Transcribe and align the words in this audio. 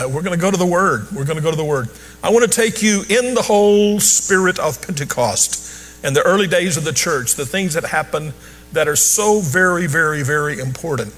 Uh, 0.00 0.08
we're 0.08 0.22
going 0.22 0.38
to 0.38 0.40
go 0.40 0.48
to 0.48 0.56
the 0.56 0.64
Word. 0.64 1.08
We're 1.10 1.24
going 1.24 1.38
to 1.38 1.42
go 1.42 1.50
to 1.50 1.56
the 1.56 1.64
Word. 1.64 1.88
I 2.22 2.30
want 2.30 2.44
to 2.44 2.48
take 2.48 2.82
you 2.82 3.02
in 3.08 3.34
the 3.34 3.42
whole 3.42 3.98
spirit 3.98 4.56
of 4.60 4.80
Pentecost 4.80 6.04
and 6.04 6.14
the 6.14 6.22
early 6.22 6.46
days 6.46 6.76
of 6.76 6.84
the 6.84 6.92
church, 6.92 7.34
the 7.34 7.44
things 7.44 7.74
that 7.74 7.82
happen 7.82 8.32
that 8.70 8.86
are 8.86 8.94
so 8.94 9.40
very, 9.40 9.88
very, 9.88 10.22
very 10.22 10.60
important. 10.60 11.12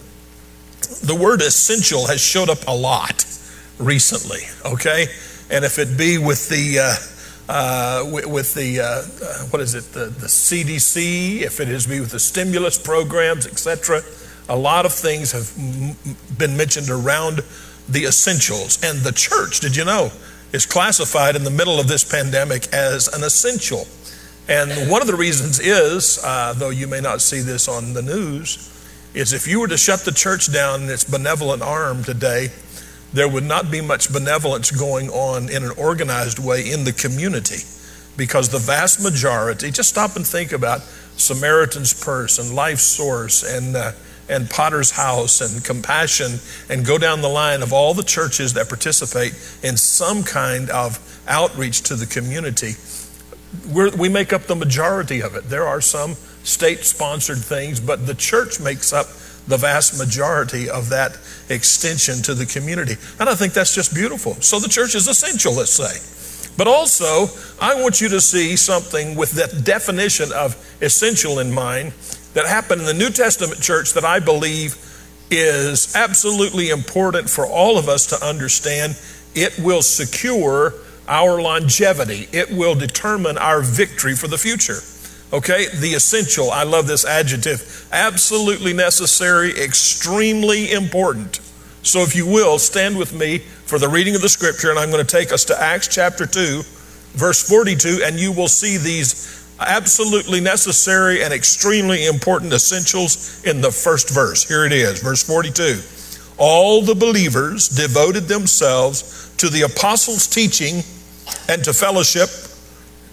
The 1.02 1.14
word 1.14 1.42
essential 1.42 2.06
has 2.06 2.22
showed 2.22 2.48
up 2.48 2.66
a 2.66 2.74
lot 2.74 3.26
recently, 3.78 4.40
okay? 4.64 5.08
And 5.50 5.62
if 5.62 5.78
it 5.78 5.98
be 5.98 6.16
with 6.16 6.48
the, 6.48 6.78
uh, 6.78 7.52
uh, 7.52 8.10
with, 8.10 8.54
the, 8.54 8.80
uh, 8.80 8.84
uh 8.84 9.44
what 9.48 9.60
is 9.60 9.74
it, 9.74 9.92
the, 9.92 10.06
the 10.06 10.26
CDC, 10.26 11.42
if 11.42 11.60
it 11.60 11.68
is 11.68 11.86
be 11.86 12.00
with 12.00 12.12
the 12.12 12.18
stimulus 12.18 12.78
programs, 12.78 13.46
etc., 13.46 14.00
a 14.48 14.56
lot 14.56 14.86
of 14.86 14.94
things 14.94 15.32
have 15.32 15.54
been 16.38 16.56
mentioned 16.56 16.88
around 16.88 17.42
the 17.90 18.04
essentials. 18.04 18.82
And 18.82 19.00
the 19.00 19.12
church, 19.12 19.60
did 19.60 19.76
you 19.76 19.84
know, 19.84 20.10
is 20.52 20.66
classified 20.66 21.36
in 21.36 21.44
the 21.44 21.50
middle 21.50 21.78
of 21.78 21.88
this 21.88 22.04
pandemic 22.04 22.72
as 22.72 23.08
an 23.08 23.22
essential. 23.22 23.86
And 24.48 24.90
one 24.90 25.00
of 25.00 25.06
the 25.06 25.14
reasons 25.14 25.60
is, 25.60 26.18
uh, 26.24 26.54
though 26.54 26.70
you 26.70 26.88
may 26.88 27.00
not 27.00 27.20
see 27.20 27.40
this 27.40 27.68
on 27.68 27.92
the 27.92 28.02
news, 28.02 28.66
is 29.14 29.32
if 29.32 29.46
you 29.46 29.60
were 29.60 29.68
to 29.68 29.76
shut 29.76 30.00
the 30.00 30.12
church 30.12 30.52
down 30.52 30.82
in 30.82 30.88
its 30.88 31.04
benevolent 31.04 31.62
arm 31.62 32.02
today, 32.02 32.48
there 33.12 33.28
would 33.28 33.44
not 33.44 33.70
be 33.70 33.80
much 33.80 34.12
benevolence 34.12 34.70
going 34.70 35.08
on 35.10 35.48
in 35.48 35.64
an 35.64 35.72
organized 35.76 36.38
way 36.38 36.70
in 36.70 36.84
the 36.84 36.92
community 36.92 37.62
because 38.16 38.48
the 38.48 38.58
vast 38.58 39.02
majority, 39.02 39.70
just 39.70 39.88
stop 39.88 40.16
and 40.16 40.26
think 40.26 40.52
about 40.52 40.80
Samaritan's 41.16 41.92
Purse 41.92 42.38
and 42.38 42.54
Life 42.54 42.78
Source 42.78 43.42
and 43.42 43.76
uh, 43.76 43.92
and 44.30 44.48
Potter's 44.48 44.92
House 44.92 45.40
and 45.40 45.62
Compassion 45.64 46.38
and 46.68 46.86
go 46.86 46.96
down 46.96 47.20
the 47.20 47.28
line 47.28 47.62
of 47.62 47.72
all 47.72 47.92
the 47.92 48.04
churches 48.04 48.54
that 48.54 48.68
participate 48.68 49.32
in 49.62 49.76
some 49.76 50.22
kind 50.22 50.70
of 50.70 50.98
outreach 51.28 51.82
to 51.82 51.96
the 51.96 52.06
community. 52.06 52.72
We're, 53.68 53.90
we 53.96 54.08
make 54.08 54.32
up 54.32 54.42
the 54.42 54.54
majority 54.54 55.22
of 55.22 55.34
it. 55.34 55.44
There 55.44 55.66
are 55.66 55.80
some 55.80 56.14
state 56.44 56.84
sponsored 56.84 57.38
things, 57.38 57.80
but 57.80 58.06
the 58.06 58.14
church 58.14 58.60
makes 58.60 58.92
up 58.92 59.06
the 59.48 59.56
vast 59.56 59.98
majority 59.98 60.70
of 60.70 60.90
that 60.90 61.18
extension 61.48 62.22
to 62.22 62.34
the 62.34 62.46
community. 62.46 62.94
And 63.18 63.28
I 63.28 63.34
think 63.34 63.52
that's 63.52 63.74
just 63.74 63.92
beautiful. 63.92 64.34
So 64.34 64.60
the 64.60 64.68
church 64.68 64.94
is 64.94 65.08
essential, 65.08 65.54
let's 65.54 65.72
say. 65.72 66.54
But 66.56 66.68
also, 66.68 67.26
I 67.60 67.80
want 67.80 68.00
you 68.00 68.08
to 68.10 68.20
see 68.20 68.54
something 68.56 69.16
with 69.16 69.32
that 69.32 69.64
definition 69.64 70.30
of 70.32 70.54
essential 70.80 71.38
in 71.38 71.50
mind 71.52 71.92
that 72.34 72.46
happened 72.46 72.80
in 72.80 72.86
the 72.86 72.94
New 72.94 73.10
Testament 73.10 73.60
church 73.60 73.94
that 73.94 74.04
I 74.04 74.20
believe 74.20 74.76
is 75.30 75.94
absolutely 75.94 76.70
important 76.70 77.30
for 77.30 77.46
all 77.46 77.78
of 77.78 77.88
us 77.88 78.06
to 78.06 78.26
understand. 78.26 78.98
It 79.34 79.58
will 79.58 79.82
secure 79.82 80.74
our 81.08 81.42
longevity, 81.42 82.28
it 82.32 82.50
will 82.52 82.74
determine 82.74 83.36
our 83.36 83.62
victory 83.62 84.14
for 84.14 84.28
the 84.28 84.38
future. 84.38 84.78
Okay, 85.32 85.66
the 85.76 85.94
essential, 85.94 86.50
I 86.50 86.64
love 86.64 86.88
this 86.88 87.04
adjective, 87.04 87.88
absolutely 87.92 88.72
necessary, 88.72 89.50
extremely 89.50 90.72
important. 90.72 91.40
So, 91.82 92.00
if 92.00 92.14
you 92.14 92.26
will, 92.26 92.58
stand 92.58 92.98
with 92.98 93.12
me 93.12 93.38
for 93.38 93.78
the 93.78 93.88
reading 93.88 94.14
of 94.14 94.22
the 94.22 94.28
scripture, 94.28 94.70
and 94.70 94.78
I'm 94.78 94.90
going 94.90 95.04
to 95.04 95.16
take 95.16 95.32
us 95.32 95.44
to 95.46 95.60
Acts 95.60 95.88
chapter 95.88 96.26
2, 96.26 96.62
verse 97.12 97.48
42, 97.48 98.02
and 98.04 98.18
you 98.18 98.32
will 98.32 98.48
see 98.48 98.76
these 98.76 99.39
absolutely 99.60 100.40
necessary 100.40 101.22
and 101.22 101.32
extremely 101.32 102.06
important 102.06 102.52
essentials 102.52 103.42
in 103.44 103.60
the 103.60 103.70
first 103.70 104.10
verse. 104.10 104.48
Here 104.48 104.64
it 104.64 104.72
is, 104.72 105.02
verse 105.02 105.22
42. 105.22 105.80
All 106.38 106.82
the 106.82 106.94
believers 106.94 107.68
devoted 107.68 108.24
themselves 108.24 109.34
to 109.36 109.48
the 109.48 109.62
apostles' 109.62 110.26
teaching 110.26 110.82
and 111.48 111.62
to 111.64 111.72
fellowship 111.72 112.28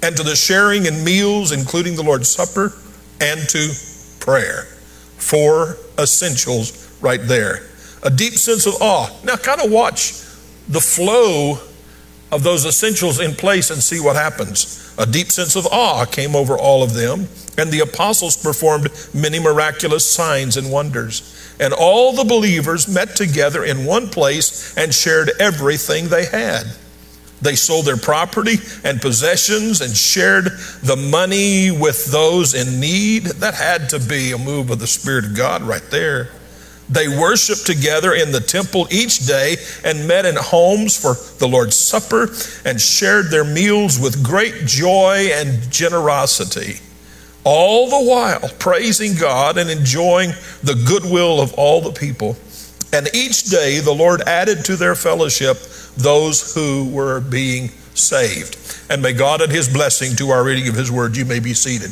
and 0.02 0.16
to 0.16 0.24
the 0.24 0.36
sharing 0.36 0.86
in 0.86 1.04
meals, 1.04 1.52
including 1.52 1.96
the 1.96 2.04
Lord's 2.04 2.30
Supper, 2.30 2.74
and 3.20 3.40
to 3.50 3.72
prayer. 4.20 4.64
Four 5.18 5.78
essentials 5.98 6.98
right 7.02 7.22
there. 7.22 7.68
A 8.04 8.10
deep 8.10 8.34
sense 8.34 8.66
of 8.66 8.76
awe. 8.80 9.10
Now, 9.24 9.36
kind 9.36 9.60
of 9.60 9.72
watch 9.72 10.12
the 10.70 10.80
flow 10.80 11.60
of 12.32 12.44
those 12.44 12.66
essentials 12.66 13.20
in 13.20 13.34
place 13.34 13.72
and 13.72 13.82
see 13.82 14.00
what 14.00 14.16
happens. 14.16 14.87
A 14.98 15.06
deep 15.06 15.32
sense 15.32 15.56
of 15.56 15.68
awe 15.68 16.06
came 16.06 16.36
over 16.36 16.58
all 16.58 16.82
of 16.82 16.94
them, 16.94 17.28
and 17.58 17.72
the 17.72 17.82
apostles 17.82 18.36
performed 18.36 18.90
many 19.14 19.40
miraculous 19.40 20.04
signs 20.04 20.58
and 20.58 20.72
wonders. 20.72 21.56
And 21.60 21.74
all 21.74 22.14
the 22.14 22.24
believers 22.24 22.88
met 22.88 23.16
together 23.16 23.64
in 23.64 23.86
one 23.86 24.10
place 24.10 24.76
and 24.78 24.94
shared 24.94 25.32
everything 25.40 26.08
they 26.08 26.26
had. 26.26 26.66
They 27.42 27.56
sold 27.56 27.86
their 27.86 27.98
property 27.98 28.58
and 28.84 29.00
possessions 29.00 29.82
and 29.82 29.96
shared 29.96 30.46
the 30.82 30.96
money 30.96 31.70
with 31.70 32.06
those 32.12 32.56
in 32.56 32.80
need. 32.80 33.26
That 33.26 33.54
had 33.54 33.90
to 33.90 34.00
be 34.00 34.32
a 34.32 34.38
move 34.38 34.72
of 34.72 34.80
the 34.80 34.88
Spirit 34.88 35.26
of 35.26 35.36
God 35.36 35.62
right 35.62 35.84
there. 35.92 36.30
They 36.90 37.08
worshiped 37.08 37.66
together 37.66 38.14
in 38.14 38.32
the 38.32 38.40
temple 38.40 38.88
each 38.90 39.26
day 39.26 39.58
and 39.84 40.08
met 40.08 40.26
in 40.26 40.36
homes 40.36 40.98
for 40.98 41.16
the 41.40 41.48
Lord's 41.48 41.76
Supper 41.76 42.30
and 42.64 42.80
shared 42.80 43.30
their 43.30 43.44
meals 43.44 44.00
with 44.00 44.24
great 44.24 44.66
joy 44.66 45.30
and 45.34 45.70
generosity, 45.70 46.80
all 47.44 47.90
the 47.90 48.10
while 48.10 48.50
praising 48.58 49.16
God 49.16 49.58
and 49.58 49.70
enjoying 49.70 50.32
the 50.64 50.82
goodwill 50.88 51.42
of 51.42 51.54
all 51.56 51.82
the 51.82 51.92
people. 51.92 52.38
And 52.94 53.10
each 53.14 53.44
day 53.44 53.80
the 53.80 53.94
Lord 53.94 54.22
added 54.22 54.64
to 54.66 54.78
their 54.78 54.96
fellowship 54.96 55.58
those 55.98 56.54
who 56.54 56.90
were 56.90 57.20
being 57.20 57.68
saved. 57.96 58.58
And 58.90 59.02
may 59.02 59.12
God 59.12 59.42
add 59.42 59.50
his 59.50 59.68
blessing 59.68 60.16
to 60.18 60.30
our 60.30 60.44
reading 60.44 60.70
of 60.70 60.76
his 60.76 60.90
word. 60.90 61.18
You 61.18 61.26
may 61.26 61.40
be 61.40 61.54
seated. 61.54 61.92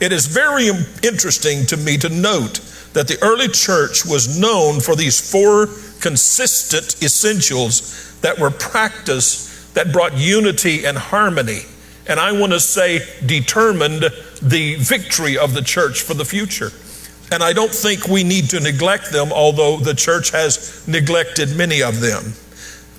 It 0.00 0.12
is 0.12 0.26
very 0.26 0.68
interesting 1.04 1.66
to 1.66 1.76
me 1.76 1.96
to 1.98 2.08
note 2.08 2.58
that 2.94 3.08
the 3.08 3.18
early 3.22 3.48
church 3.48 4.04
was 4.04 4.38
known 4.38 4.80
for 4.80 4.96
these 4.96 5.30
four 5.30 5.66
consistent 6.00 7.02
essentials 7.02 8.18
that 8.20 8.38
were 8.38 8.50
practiced 8.50 9.74
that 9.74 9.92
brought 9.92 10.16
unity 10.16 10.84
and 10.86 10.96
harmony. 10.96 11.62
And 12.06 12.20
I 12.20 12.32
want 12.32 12.52
to 12.52 12.60
say 12.60 13.00
determined 13.26 14.02
the 14.42 14.76
victory 14.76 15.36
of 15.36 15.54
the 15.54 15.62
church 15.62 16.02
for 16.02 16.14
the 16.14 16.24
future. 16.24 16.70
And 17.32 17.42
I 17.42 17.52
don't 17.52 17.70
think 17.70 18.06
we 18.06 18.22
need 18.22 18.50
to 18.50 18.60
neglect 18.60 19.10
them, 19.10 19.32
although 19.32 19.78
the 19.78 19.94
church 19.94 20.30
has 20.30 20.86
neglected 20.86 21.56
many 21.56 21.82
of 21.82 22.00
them. 22.00 22.22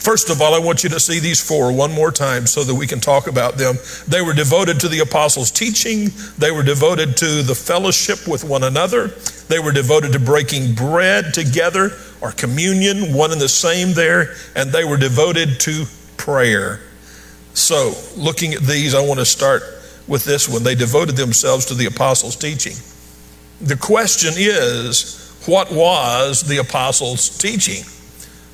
First 0.06 0.30
of 0.30 0.42
all, 0.42 0.54
I 0.54 0.60
want 0.60 0.84
you 0.84 0.90
to 0.90 1.00
see 1.00 1.20
these 1.20 1.42
four 1.42 1.72
one 1.72 1.92
more 1.92 2.12
time 2.12 2.46
so 2.46 2.64
that 2.64 2.76
we 2.76 2.86
can 2.86 3.00
talk 3.00 3.28
about 3.28 3.56
them. 3.56 3.76
They 4.08 4.22
were 4.22 4.34
devoted 4.34 4.80
to 4.82 4.88
the 4.88 5.00
apostles' 5.00 5.52
teaching, 5.52 6.10
they 6.38 6.52
were 6.52 6.64
devoted 6.64 7.18
to 7.18 7.42
the 7.42 7.56
fellowship 7.56 8.28
with 8.28 8.44
one 8.44 8.64
another, 8.64 9.14
they 9.48 9.60
were 9.60 9.72
devoted 9.72 10.14
to 10.14 10.20
breaking 10.20 10.74
bread 10.74 11.34
together 11.34 11.92
or 12.22 12.32
communion, 12.32 13.14
one 13.14 13.32
and 13.32 13.40
the 13.40 13.50
same 13.50 13.94
there, 13.94 14.36
and 14.56 14.72
they 14.72 14.84
were 14.84 14.98
devoted 14.98 15.60
to 15.62 15.86
prayer. 16.18 16.82
So, 17.54 17.94
looking 18.18 18.54
at 18.54 18.62
these, 18.62 18.96
I 18.96 19.06
want 19.06 19.20
to 19.20 19.26
start 19.26 19.64
with 20.08 20.26
this 20.26 20.50
one. 20.50 20.64
They 20.64 20.76
devoted 20.76 21.16
themselves 21.16 21.66
to 21.68 21.74
the 21.74 21.86
apostles' 21.86 22.36
teaching. 22.36 22.74
The 23.62 23.78
question 23.78 24.34
is, 24.36 25.22
what 25.46 25.72
was 25.72 26.42
the 26.42 26.58
apostles' 26.58 27.30
teaching? 27.38 27.84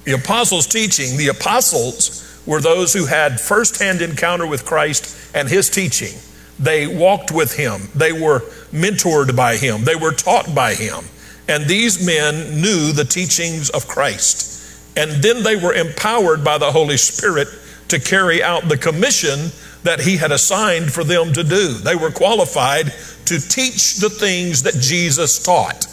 The 0.03 0.13
apostles' 0.13 0.67
teaching, 0.67 1.17
the 1.17 1.29
apostles 1.29 2.27
were 2.45 2.59
those 2.59 2.93
who 2.93 3.05
had 3.05 3.39
firsthand 3.39 4.01
encounter 4.01 4.45
with 4.45 4.65
Christ 4.65 5.35
and 5.35 5.47
his 5.47 5.69
teaching. 5.69 6.17
They 6.59 6.87
walked 6.87 7.31
with 7.31 7.55
him, 7.55 7.89
they 7.95 8.11
were 8.11 8.43
mentored 8.71 9.35
by 9.35 9.57
him, 9.57 9.83
they 9.83 9.95
were 9.95 10.11
taught 10.11 10.53
by 10.53 10.73
him. 10.73 11.03
And 11.47 11.65
these 11.65 12.05
men 12.05 12.61
knew 12.61 12.91
the 12.91 13.05
teachings 13.05 13.69
of 13.69 13.87
Christ. 13.87 14.49
And 14.97 15.23
then 15.23 15.43
they 15.43 15.55
were 15.55 15.73
empowered 15.73 16.43
by 16.43 16.57
the 16.57 16.71
Holy 16.71 16.97
Spirit 16.97 17.47
to 17.89 17.99
carry 17.99 18.41
out 18.43 18.69
the 18.69 18.77
commission 18.77 19.51
that 19.83 19.99
he 19.99 20.17
had 20.17 20.31
assigned 20.31 20.91
for 20.91 21.03
them 21.03 21.33
to 21.33 21.43
do. 21.43 21.73
They 21.73 21.95
were 21.95 22.11
qualified 22.11 22.93
to 23.25 23.39
teach 23.39 23.97
the 23.97 24.09
things 24.09 24.63
that 24.63 24.75
Jesus 24.75 25.41
taught. 25.41 25.85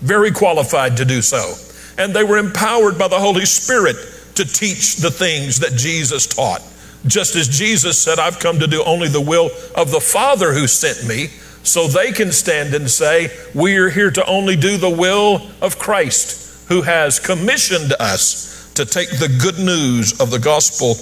Very 0.00 0.30
qualified 0.30 0.96
to 0.96 1.04
do 1.04 1.20
so 1.22 1.54
and 2.00 2.14
they 2.14 2.24
were 2.24 2.38
empowered 2.38 2.98
by 2.98 3.08
the 3.08 3.18
Holy 3.18 3.44
Spirit 3.44 3.96
to 4.34 4.44
teach 4.44 4.96
the 4.96 5.10
things 5.10 5.60
that 5.60 5.74
Jesus 5.74 6.26
taught. 6.26 6.62
Just 7.06 7.36
as 7.36 7.46
Jesus 7.46 8.00
said, 8.00 8.18
I've 8.18 8.38
come 8.38 8.58
to 8.58 8.66
do 8.66 8.82
only 8.84 9.08
the 9.08 9.20
will 9.20 9.50
of 9.74 9.90
the 9.90 10.00
Father 10.00 10.54
who 10.54 10.66
sent 10.66 11.06
me, 11.06 11.28
so 11.62 11.86
they 11.86 12.12
can 12.12 12.32
stand 12.32 12.74
and 12.74 12.90
say, 12.90 13.30
We 13.54 13.76
are 13.76 13.90
here 13.90 14.10
to 14.10 14.24
only 14.26 14.56
do 14.56 14.76
the 14.76 14.90
will 14.90 15.42
of 15.60 15.78
Christ, 15.78 16.68
who 16.68 16.82
has 16.82 17.18
commissioned 17.18 17.92
us 18.00 18.72
to 18.74 18.84
take 18.84 19.10
the 19.10 19.28
good 19.42 19.58
news 19.58 20.20
of 20.20 20.30
the 20.30 20.38
gospel 20.38 20.94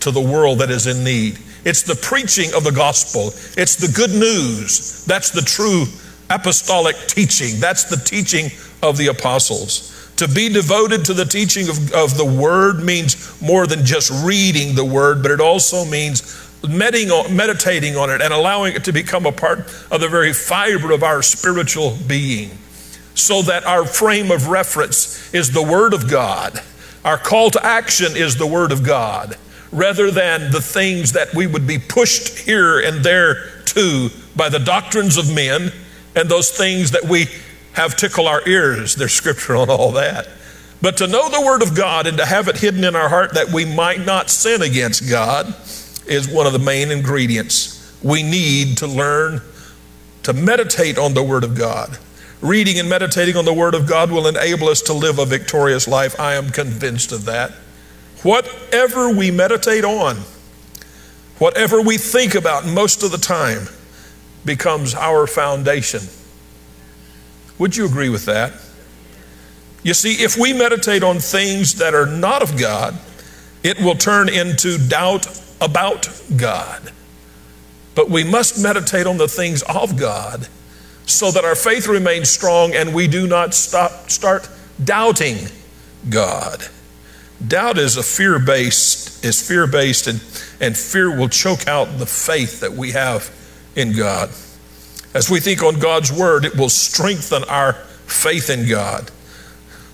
to 0.00 0.10
the 0.10 0.20
world 0.20 0.58
that 0.58 0.70
is 0.70 0.86
in 0.86 1.04
need. 1.04 1.38
It's 1.64 1.82
the 1.82 1.94
preaching 1.94 2.50
of 2.54 2.64
the 2.64 2.72
gospel, 2.72 3.28
it's 3.56 3.76
the 3.76 3.92
good 3.94 4.10
news. 4.10 5.04
That's 5.04 5.30
the 5.30 5.42
true 5.42 5.84
apostolic 6.30 6.96
teaching, 7.06 7.60
that's 7.60 7.84
the 7.84 7.96
teaching 7.96 8.50
of 8.82 8.96
the 8.96 9.08
apostles. 9.08 9.96
To 10.16 10.28
be 10.28 10.48
devoted 10.48 11.04
to 11.06 11.14
the 11.14 11.24
teaching 11.24 11.68
of, 11.68 11.92
of 11.92 12.16
the 12.16 12.24
Word 12.24 12.84
means 12.84 13.40
more 13.40 13.66
than 13.66 13.84
just 13.84 14.10
reading 14.24 14.74
the 14.74 14.84
Word, 14.84 15.22
but 15.22 15.30
it 15.30 15.40
also 15.40 15.84
means 15.84 16.49
meditating 16.68 17.96
on 17.96 18.10
it 18.10 18.20
and 18.20 18.32
allowing 18.32 18.74
it 18.74 18.84
to 18.84 18.92
become 18.92 19.26
a 19.26 19.32
part 19.32 19.60
of 19.90 20.00
the 20.00 20.08
very 20.08 20.32
fiber 20.32 20.92
of 20.92 21.02
our 21.02 21.22
spiritual 21.22 21.96
being 22.06 22.50
so 23.14 23.42
that 23.42 23.64
our 23.64 23.84
frame 23.84 24.30
of 24.30 24.48
reference 24.48 25.32
is 25.34 25.52
the 25.52 25.62
Word 25.62 25.94
of 25.94 26.10
God. 26.10 26.60
Our 27.04 27.18
call 27.18 27.50
to 27.50 27.64
action 27.64 28.16
is 28.16 28.36
the 28.36 28.46
Word 28.46 28.72
of 28.72 28.84
God 28.84 29.36
rather 29.72 30.10
than 30.10 30.50
the 30.50 30.60
things 30.60 31.12
that 31.12 31.32
we 31.32 31.46
would 31.46 31.66
be 31.66 31.78
pushed 31.78 32.38
here 32.40 32.80
and 32.80 33.04
there 33.04 33.62
to 33.66 34.08
by 34.34 34.48
the 34.48 34.58
doctrines 34.58 35.16
of 35.16 35.32
men 35.32 35.72
and 36.16 36.28
those 36.28 36.50
things 36.50 36.90
that 36.90 37.04
we 37.04 37.26
have 37.72 37.96
tickle 37.96 38.26
our 38.26 38.46
ears. 38.48 38.96
There's 38.96 39.12
scripture 39.12 39.56
on 39.56 39.70
all 39.70 39.92
that. 39.92 40.28
But 40.82 40.96
to 40.96 41.06
know 41.06 41.28
the 41.28 41.40
Word 41.40 41.62
of 41.62 41.76
God 41.76 42.06
and 42.06 42.18
to 42.18 42.26
have 42.26 42.48
it 42.48 42.58
hidden 42.58 42.84
in 42.84 42.96
our 42.96 43.08
heart 43.08 43.34
that 43.34 43.50
we 43.50 43.64
might 43.64 44.04
not 44.04 44.30
sin 44.30 44.62
against 44.62 45.08
God 45.08 45.54
is 46.10 46.28
one 46.28 46.46
of 46.46 46.52
the 46.52 46.58
main 46.58 46.90
ingredients. 46.90 47.98
We 48.02 48.22
need 48.22 48.78
to 48.78 48.86
learn 48.86 49.40
to 50.24 50.32
meditate 50.32 50.98
on 50.98 51.14
the 51.14 51.22
Word 51.22 51.44
of 51.44 51.56
God. 51.56 51.98
Reading 52.40 52.78
and 52.78 52.88
meditating 52.88 53.36
on 53.36 53.44
the 53.44 53.52
Word 53.52 53.74
of 53.74 53.86
God 53.86 54.10
will 54.10 54.26
enable 54.26 54.68
us 54.68 54.82
to 54.82 54.92
live 54.92 55.18
a 55.18 55.24
victorious 55.24 55.86
life. 55.86 56.18
I 56.18 56.34
am 56.34 56.50
convinced 56.50 57.12
of 57.12 57.26
that. 57.26 57.52
Whatever 58.22 59.10
we 59.10 59.30
meditate 59.30 59.84
on, 59.84 60.16
whatever 61.38 61.80
we 61.80 61.96
think 61.96 62.34
about 62.34 62.66
most 62.66 63.02
of 63.02 63.10
the 63.10 63.18
time, 63.18 63.68
becomes 64.44 64.94
our 64.94 65.26
foundation. 65.26 66.00
Would 67.58 67.76
you 67.76 67.84
agree 67.86 68.08
with 68.08 68.24
that? 68.24 68.52
You 69.82 69.94
see, 69.94 70.14
if 70.22 70.36
we 70.36 70.52
meditate 70.52 71.02
on 71.02 71.18
things 71.18 71.74
that 71.76 71.94
are 71.94 72.06
not 72.06 72.42
of 72.42 72.58
God, 72.58 72.98
it 73.62 73.78
will 73.80 73.94
turn 73.94 74.28
into 74.28 74.78
doubt 74.88 75.26
about 75.60 76.08
God. 76.36 76.92
But 77.94 78.08
we 78.08 78.24
must 78.24 78.62
meditate 78.62 79.06
on 79.06 79.18
the 79.18 79.28
things 79.28 79.62
of 79.62 79.98
God 79.98 80.48
so 81.06 81.30
that 81.30 81.44
our 81.44 81.56
faith 81.56 81.86
remains 81.86 82.30
strong 82.30 82.74
and 82.74 82.94
we 82.94 83.08
do 83.08 83.26
not 83.26 83.52
stop, 83.52 84.10
start 84.10 84.48
doubting 84.82 85.36
God. 86.08 86.64
Doubt 87.46 87.78
is 87.78 87.96
a 87.96 88.02
fear 88.02 88.38
based, 88.38 89.24
is 89.24 89.46
fear 89.46 89.66
based, 89.66 90.06
and, 90.06 90.22
and 90.60 90.76
fear 90.76 91.14
will 91.14 91.28
choke 91.28 91.66
out 91.66 91.98
the 91.98 92.06
faith 92.06 92.60
that 92.60 92.72
we 92.72 92.92
have 92.92 93.30
in 93.74 93.96
God. 93.96 94.30
As 95.14 95.28
we 95.30 95.40
think 95.40 95.62
on 95.62 95.78
God's 95.78 96.12
word, 96.12 96.44
it 96.44 96.56
will 96.56 96.68
strengthen 96.68 97.42
our 97.44 97.72
faith 97.72 98.50
in 98.50 98.68
God. 98.68 99.10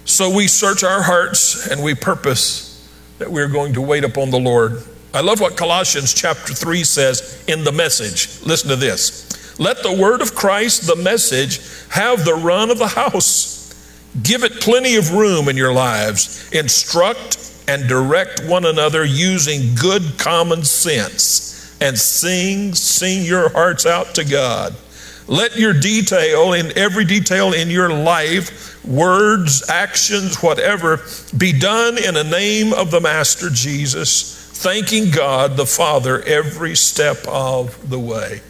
So 0.05 0.29
we 0.35 0.47
search 0.47 0.85
our 0.85 1.03
hearts 1.03 1.69
and 1.69 1.83
we 1.83 1.95
purpose 1.95 2.89
that 3.19 3.31
we're 3.31 3.49
going 3.49 3.75
to 3.75 3.81
wait 3.81 4.05
upon 4.05 4.31
the 4.31 4.39
Lord. 4.39 4.83
I 5.17 5.21
love 5.21 5.41
what 5.41 5.57
Colossians 5.57 6.15
chapter 6.15 6.55
3 6.55 6.85
says 6.85 7.43
in 7.49 7.65
the 7.65 7.73
message. 7.73 8.41
Listen 8.47 8.71
to 8.71 8.77
this. 8.77 9.59
Let 9.59 9.83
the 9.83 9.93
word 9.93 10.21
of 10.21 10.35
Christ, 10.35 10.87
the 10.87 10.97
message, 10.97 11.61
have 11.89 12.25
the 12.25 12.35
run 12.35 12.71
of 12.71 12.79
the 12.79 12.87
house 12.87 13.57
Give 14.23 14.45
it 14.45 14.61
plenty 14.61 14.97
of 14.97 15.13
room 15.13 15.49
in 15.49 15.57
your 15.57 15.73
lives. 15.73 16.51
Instruct 16.53 17.53
and 17.69 17.89
direct 17.89 18.45
one 18.45 18.65
another 18.65 19.05
using 19.05 19.75
good 19.75 20.03
common 20.19 20.65
sense 20.65 21.77
and 21.81 21.99
sing, 21.99 22.75
sing 22.75 23.25
your 23.25 23.51
hearts 23.51 23.85
out 23.85 24.15
to 24.15 24.25
God. 24.25 24.75
Let 25.29 25.59
your 25.59 25.73
detail, 25.73 26.53
in 26.53 26.77
every 26.79 27.05
detail 27.05 27.53
in 27.53 27.69
your 27.69 27.91
life, 27.91 28.83
words, 28.87 29.69
actions, 29.69 30.41
whatever, 30.41 31.01
be 31.37 31.53
done 31.53 31.99
in 31.99 32.15
the 32.15 32.25
name 32.25 32.73
of 32.73 32.93
the 32.93 33.01
Master 33.01 33.51
Jesus, 33.51 34.46
thanking 34.57 35.11
God 35.11 35.57
the 35.57 35.67
Father 35.67 36.23
every 36.23 36.75
step 36.75 37.19
of 37.29 37.89
the 37.89 37.99
way. 37.99 38.41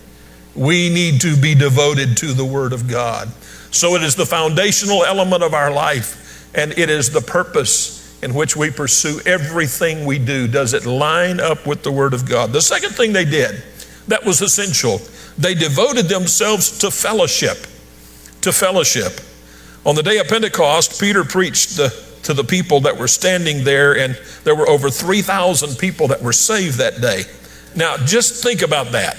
We 0.54 0.88
need 0.88 1.20
to 1.22 1.36
be 1.36 1.54
devoted 1.54 2.16
to 2.18 2.32
the 2.32 2.44
Word 2.44 2.72
of 2.72 2.88
God. 2.88 3.28
So 3.70 3.94
it 3.96 4.02
is 4.02 4.14
the 4.14 4.24
foundational 4.24 5.04
element 5.04 5.42
of 5.42 5.52
our 5.52 5.70
life, 5.70 6.50
and 6.54 6.72
it 6.78 6.88
is 6.88 7.10
the 7.10 7.20
purpose 7.20 8.22
in 8.22 8.32
which 8.34 8.56
we 8.56 8.70
pursue 8.70 9.20
everything 9.26 10.06
we 10.06 10.18
do. 10.18 10.48
Does 10.48 10.72
it 10.72 10.86
line 10.86 11.40
up 11.40 11.66
with 11.66 11.82
the 11.82 11.92
Word 11.92 12.14
of 12.14 12.28
God? 12.28 12.52
The 12.52 12.62
second 12.62 12.90
thing 12.94 13.12
they 13.12 13.24
did 13.24 13.62
that 14.08 14.24
was 14.24 14.40
essential, 14.40 15.00
they 15.36 15.54
devoted 15.54 16.06
themselves 16.06 16.78
to 16.78 16.90
fellowship. 16.90 17.66
To 18.42 18.52
fellowship. 18.52 19.20
On 19.84 19.94
the 19.94 20.02
day 20.02 20.18
of 20.18 20.28
Pentecost, 20.28 21.00
Peter 21.00 21.24
preached 21.24 21.76
the, 21.76 22.05
to 22.26 22.34
the 22.34 22.44
people 22.44 22.80
that 22.80 22.96
were 22.96 23.08
standing 23.08 23.64
there, 23.64 23.96
and 23.96 24.18
there 24.44 24.54
were 24.54 24.68
over 24.68 24.90
3,000 24.90 25.76
people 25.78 26.08
that 26.08 26.22
were 26.22 26.32
saved 26.32 26.78
that 26.78 27.00
day. 27.00 27.22
Now, 27.74 27.96
just 27.96 28.42
think 28.42 28.62
about 28.62 28.92
that. 28.92 29.16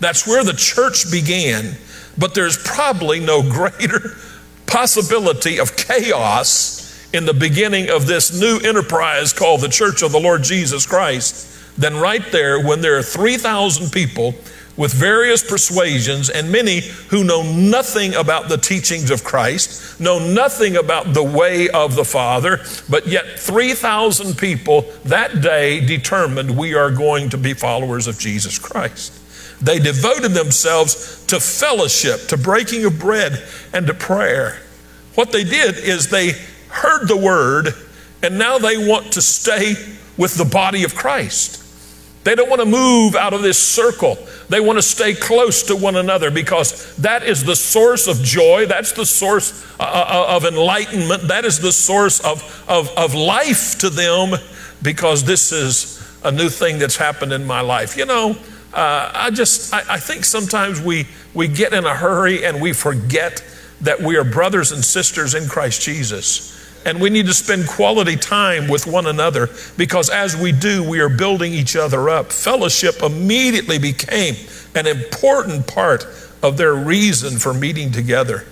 That's 0.00 0.26
where 0.26 0.44
the 0.44 0.52
church 0.52 1.10
began 1.10 1.76
but 2.18 2.34
there's 2.34 2.58
probably 2.58 3.20
no 3.20 3.42
greater 3.50 4.16
possibility 4.66 5.58
of 5.58 5.76
chaos 5.76 6.84
in 7.14 7.24
the 7.24 7.32
beginning 7.32 7.88
of 7.88 8.06
this 8.06 8.38
new 8.38 8.58
enterprise 8.58 9.32
called 9.32 9.62
the 9.62 9.68
Church 9.68 10.02
of 10.02 10.12
the 10.12 10.20
Lord 10.20 10.42
Jesus 10.42 10.84
Christ 10.84 11.46
than 11.80 11.96
right 11.96 12.24
there 12.32 12.60
when 12.60 12.80
there 12.82 12.98
are 12.98 13.02
3,000 13.02 13.90
people 13.90 14.34
with 14.78 14.94
various 14.94 15.42
persuasions 15.42 16.30
and 16.30 16.50
many 16.50 16.80
who 17.10 17.24
know 17.24 17.42
nothing 17.42 18.14
about 18.14 18.48
the 18.48 18.56
teachings 18.56 19.10
of 19.10 19.24
Christ, 19.24 20.00
know 20.00 20.20
nothing 20.20 20.76
about 20.76 21.12
the 21.12 21.22
way 21.22 21.68
of 21.68 21.96
the 21.96 22.04
Father, 22.04 22.60
but 22.88 23.06
yet 23.08 23.38
3,000 23.38 24.38
people 24.38 24.82
that 25.04 25.42
day 25.42 25.84
determined 25.84 26.56
we 26.56 26.74
are 26.74 26.92
going 26.92 27.28
to 27.30 27.36
be 27.36 27.54
followers 27.54 28.06
of 28.06 28.20
Jesus 28.20 28.56
Christ. 28.56 29.12
They 29.60 29.80
devoted 29.80 30.30
themselves 30.30 31.26
to 31.26 31.40
fellowship, 31.40 32.28
to 32.28 32.38
breaking 32.38 32.84
of 32.84 33.00
bread, 33.00 33.44
and 33.72 33.88
to 33.88 33.94
prayer. 33.94 34.60
What 35.16 35.32
they 35.32 35.42
did 35.42 35.76
is 35.76 36.08
they 36.08 36.34
heard 36.68 37.08
the 37.08 37.16
word, 37.16 37.74
and 38.22 38.38
now 38.38 38.58
they 38.58 38.76
want 38.88 39.14
to 39.14 39.22
stay 39.22 39.74
with 40.16 40.36
the 40.36 40.44
body 40.44 40.84
of 40.84 40.94
Christ. 40.94 41.64
They 42.28 42.34
don't 42.34 42.50
want 42.50 42.60
to 42.60 42.66
move 42.66 43.16
out 43.16 43.32
of 43.32 43.40
this 43.40 43.58
circle. 43.58 44.18
They 44.50 44.60
want 44.60 44.76
to 44.76 44.82
stay 44.82 45.14
close 45.14 45.62
to 45.62 45.74
one 45.74 45.96
another 45.96 46.30
because 46.30 46.94
that 46.96 47.22
is 47.22 47.42
the 47.42 47.56
source 47.56 48.06
of 48.06 48.18
joy. 48.18 48.66
That's 48.66 48.92
the 48.92 49.06
source 49.06 49.64
uh, 49.80 49.84
uh, 49.84 50.36
of 50.36 50.44
enlightenment. 50.44 51.22
That 51.28 51.46
is 51.46 51.58
the 51.58 51.72
source 51.72 52.20
of, 52.20 52.42
of, 52.68 52.90
of 52.98 53.14
life 53.14 53.78
to 53.78 53.88
them 53.88 54.38
because 54.82 55.24
this 55.24 55.52
is 55.52 56.06
a 56.22 56.30
new 56.30 56.50
thing 56.50 56.78
that's 56.78 56.98
happened 56.98 57.32
in 57.32 57.46
my 57.46 57.62
life. 57.62 57.96
You 57.96 58.04
know, 58.04 58.36
uh, 58.74 59.10
I 59.14 59.30
just, 59.30 59.72
I, 59.72 59.94
I 59.94 59.98
think 59.98 60.26
sometimes 60.26 60.82
we, 60.82 61.06
we 61.32 61.48
get 61.48 61.72
in 61.72 61.86
a 61.86 61.94
hurry 61.94 62.44
and 62.44 62.60
we 62.60 62.74
forget 62.74 63.42
that 63.80 64.02
we 64.02 64.18
are 64.18 64.24
brothers 64.24 64.70
and 64.70 64.84
sisters 64.84 65.34
in 65.34 65.48
Christ 65.48 65.80
Jesus. 65.80 66.57
And 66.84 67.00
we 67.00 67.10
need 67.10 67.26
to 67.26 67.34
spend 67.34 67.66
quality 67.66 68.16
time 68.16 68.68
with 68.68 68.86
one 68.86 69.06
another 69.06 69.50
because 69.76 70.08
as 70.08 70.36
we 70.36 70.52
do, 70.52 70.88
we 70.88 71.00
are 71.00 71.08
building 71.08 71.52
each 71.52 71.76
other 71.76 72.08
up. 72.08 72.32
Fellowship 72.32 73.02
immediately 73.02 73.78
became 73.78 74.34
an 74.74 74.86
important 74.86 75.66
part 75.66 76.06
of 76.42 76.56
their 76.56 76.74
reason 76.74 77.38
for 77.38 77.52
meeting 77.52 77.90
together. 77.90 78.46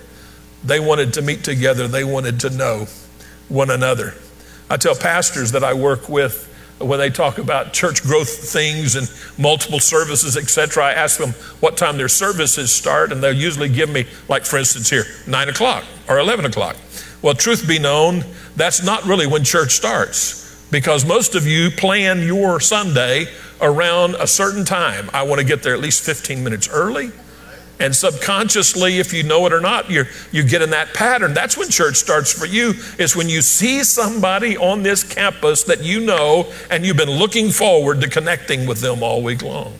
They 0.63 0.79
wanted 0.79 1.13
to 1.13 1.21
meet 1.21 1.43
together, 1.43 1.87
they 1.87 2.03
wanted 2.03 2.39
to 2.41 2.49
know 2.49 2.87
one 3.47 3.69
another. 3.69 4.13
I 4.69 4.77
tell 4.77 4.95
pastors 4.95 5.53
that 5.53 5.63
I 5.63 5.73
work 5.73 6.09
with 6.09 6.43
when 6.79 6.99
they 6.99 7.09
talk 7.09 7.37
about 7.37 7.73
church 7.73 8.03
growth 8.03 8.29
things 8.29 8.95
and 8.95 9.09
multiple 9.37 9.79
services, 9.79 10.37
etc., 10.37 10.85
I 10.85 10.91
ask 10.93 11.17
them 11.17 11.31
what 11.59 11.75
time 11.75 11.97
their 11.97 12.09
services 12.09 12.71
start, 12.71 13.11
and 13.11 13.23
they'll 13.23 13.33
usually 13.33 13.69
give 13.69 13.89
me, 13.89 14.05
like 14.27 14.45
for 14.45 14.57
instance, 14.57 14.89
here, 14.89 15.05
9 15.25 15.49
o'clock 15.49 15.85
or 16.07 16.19
11 16.19 16.45
o'clock. 16.45 16.75
Well, 17.21 17.33
truth 17.33 17.67
be 17.67 17.79
known, 17.79 18.23
that's 18.55 18.83
not 18.83 19.05
really 19.05 19.27
when 19.27 19.43
church 19.43 19.73
starts 19.73 20.47
because 20.71 21.05
most 21.05 21.35
of 21.35 21.47
you 21.47 21.71
plan 21.71 22.21
your 22.23 22.59
Sunday 22.59 23.27
around 23.61 24.15
a 24.15 24.27
certain 24.27 24.65
time. 24.65 25.09
I 25.13 25.23
want 25.23 25.39
to 25.39 25.45
get 25.45 25.63
there 25.63 25.73
at 25.73 25.79
least 25.79 26.03
15 26.03 26.43
minutes 26.43 26.69
early. 26.69 27.11
And 27.79 27.95
subconsciously, 27.95 28.97
if 28.97 29.13
you 29.13 29.21
know 29.21 29.45
it 29.45 29.53
or 29.53 29.61
not, 29.61 29.89
you 29.89 30.05
you 30.31 30.41
get 30.43 30.63
in 30.63 30.71
that 30.71 30.95
pattern. 30.95 31.35
That's 31.35 31.55
when 31.55 31.69
church 31.69 31.97
starts 31.97 32.33
for 32.33 32.47
you, 32.47 32.73
is 32.97 33.15
when 33.15 33.29
you 33.29 33.41
see 33.41 33.83
somebody 33.83 34.57
on 34.57 34.81
this 34.81 35.03
campus 35.03 35.63
that 35.65 35.83
you 35.83 35.99
know 35.99 36.51
and 36.71 36.83
you've 36.83 36.97
been 36.97 37.11
looking 37.11 37.51
forward 37.51 38.01
to 38.01 38.09
connecting 38.09 38.65
with 38.65 38.81
them 38.81 39.03
all 39.03 39.21
week 39.21 39.43
long. 39.43 39.77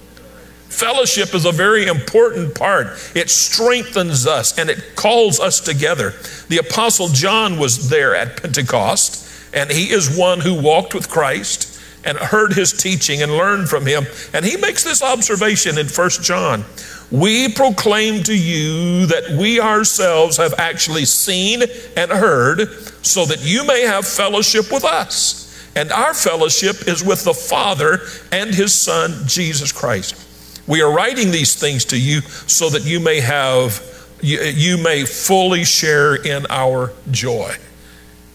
Fellowship 0.70 1.34
is 1.34 1.46
a 1.46 1.52
very 1.52 1.88
important 1.88 2.54
part. 2.54 2.88
It 3.16 3.30
strengthens 3.30 4.28
us 4.28 4.58
and 4.60 4.70
it 4.70 4.96
calls 4.96 5.40
us 5.40 5.60
together. 5.60 6.14
The 6.50 6.58
Apostle 6.58 7.08
John 7.10 7.58
was 7.58 7.90
there 7.90 8.16
at 8.16 8.42
Pentecost, 8.42 9.54
and 9.54 9.72
he 9.72 9.92
is 9.92 10.18
one 10.18 10.40
who 10.40 10.62
walked 10.62 10.94
with 10.94 11.10
Christ 11.10 11.82
and 12.06 12.18
heard 12.18 12.54
his 12.54 12.74
teaching 12.74 13.22
and 13.22 13.32
learned 13.32 13.70
from 13.70 13.86
him. 13.86 14.06
And 14.34 14.46
he 14.46 14.56
makes 14.58 14.84
this 14.84 15.02
observation 15.02 15.78
in 15.78 15.88
First 15.88 16.22
John 16.24 16.64
we 17.12 17.48
proclaim 17.50 18.24
to 18.24 18.38
you 18.38 19.06
that 19.06 19.38
we 19.40 19.62
ourselves 19.62 20.38
have 20.38 20.54
actually 20.58 21.06
seen 21.06 21.64
and 21.96 22.12
heard, 22.12 22.70
so 23.02 23.26
that 23.26 23.40
you 23.42 23.66
may 23.66 23.82
have 23.82 24.06
fellowship 24.06 24.72
with 24.72 24.84
us. 24.84 25.46
And 25.76 25.92
our 25.92 26.14
fellowship 26.14 26.88
is 26.88 27.04
with 27.04 27.24
the 27.24 27.34
Father 27.34 28.00
and 28.32 28.54
his 28.54 28.74
Son, 28.74 29.26
Jesus 29.26 29.72
Christ. 29.72 30.27
We 30.68 30.82
are 30.82 30.92
writing 30.92 31.32
these 31.32 31.56
things 31.56 31.86
to 31.86 32.00
you 32.00 32.22
so 32.22 32.70
that 32.70 32.86
you 32.86 33.00
may 33.00 33.22
have, 33.22 33.82
you, 34.22 34.40
you 34.42 34.78
may 34.78 35.06
fully 35.06 35.64
share 35.64 36.16
in 36.16 36.46
our 36.50 36.92
joy. 37.10 37.56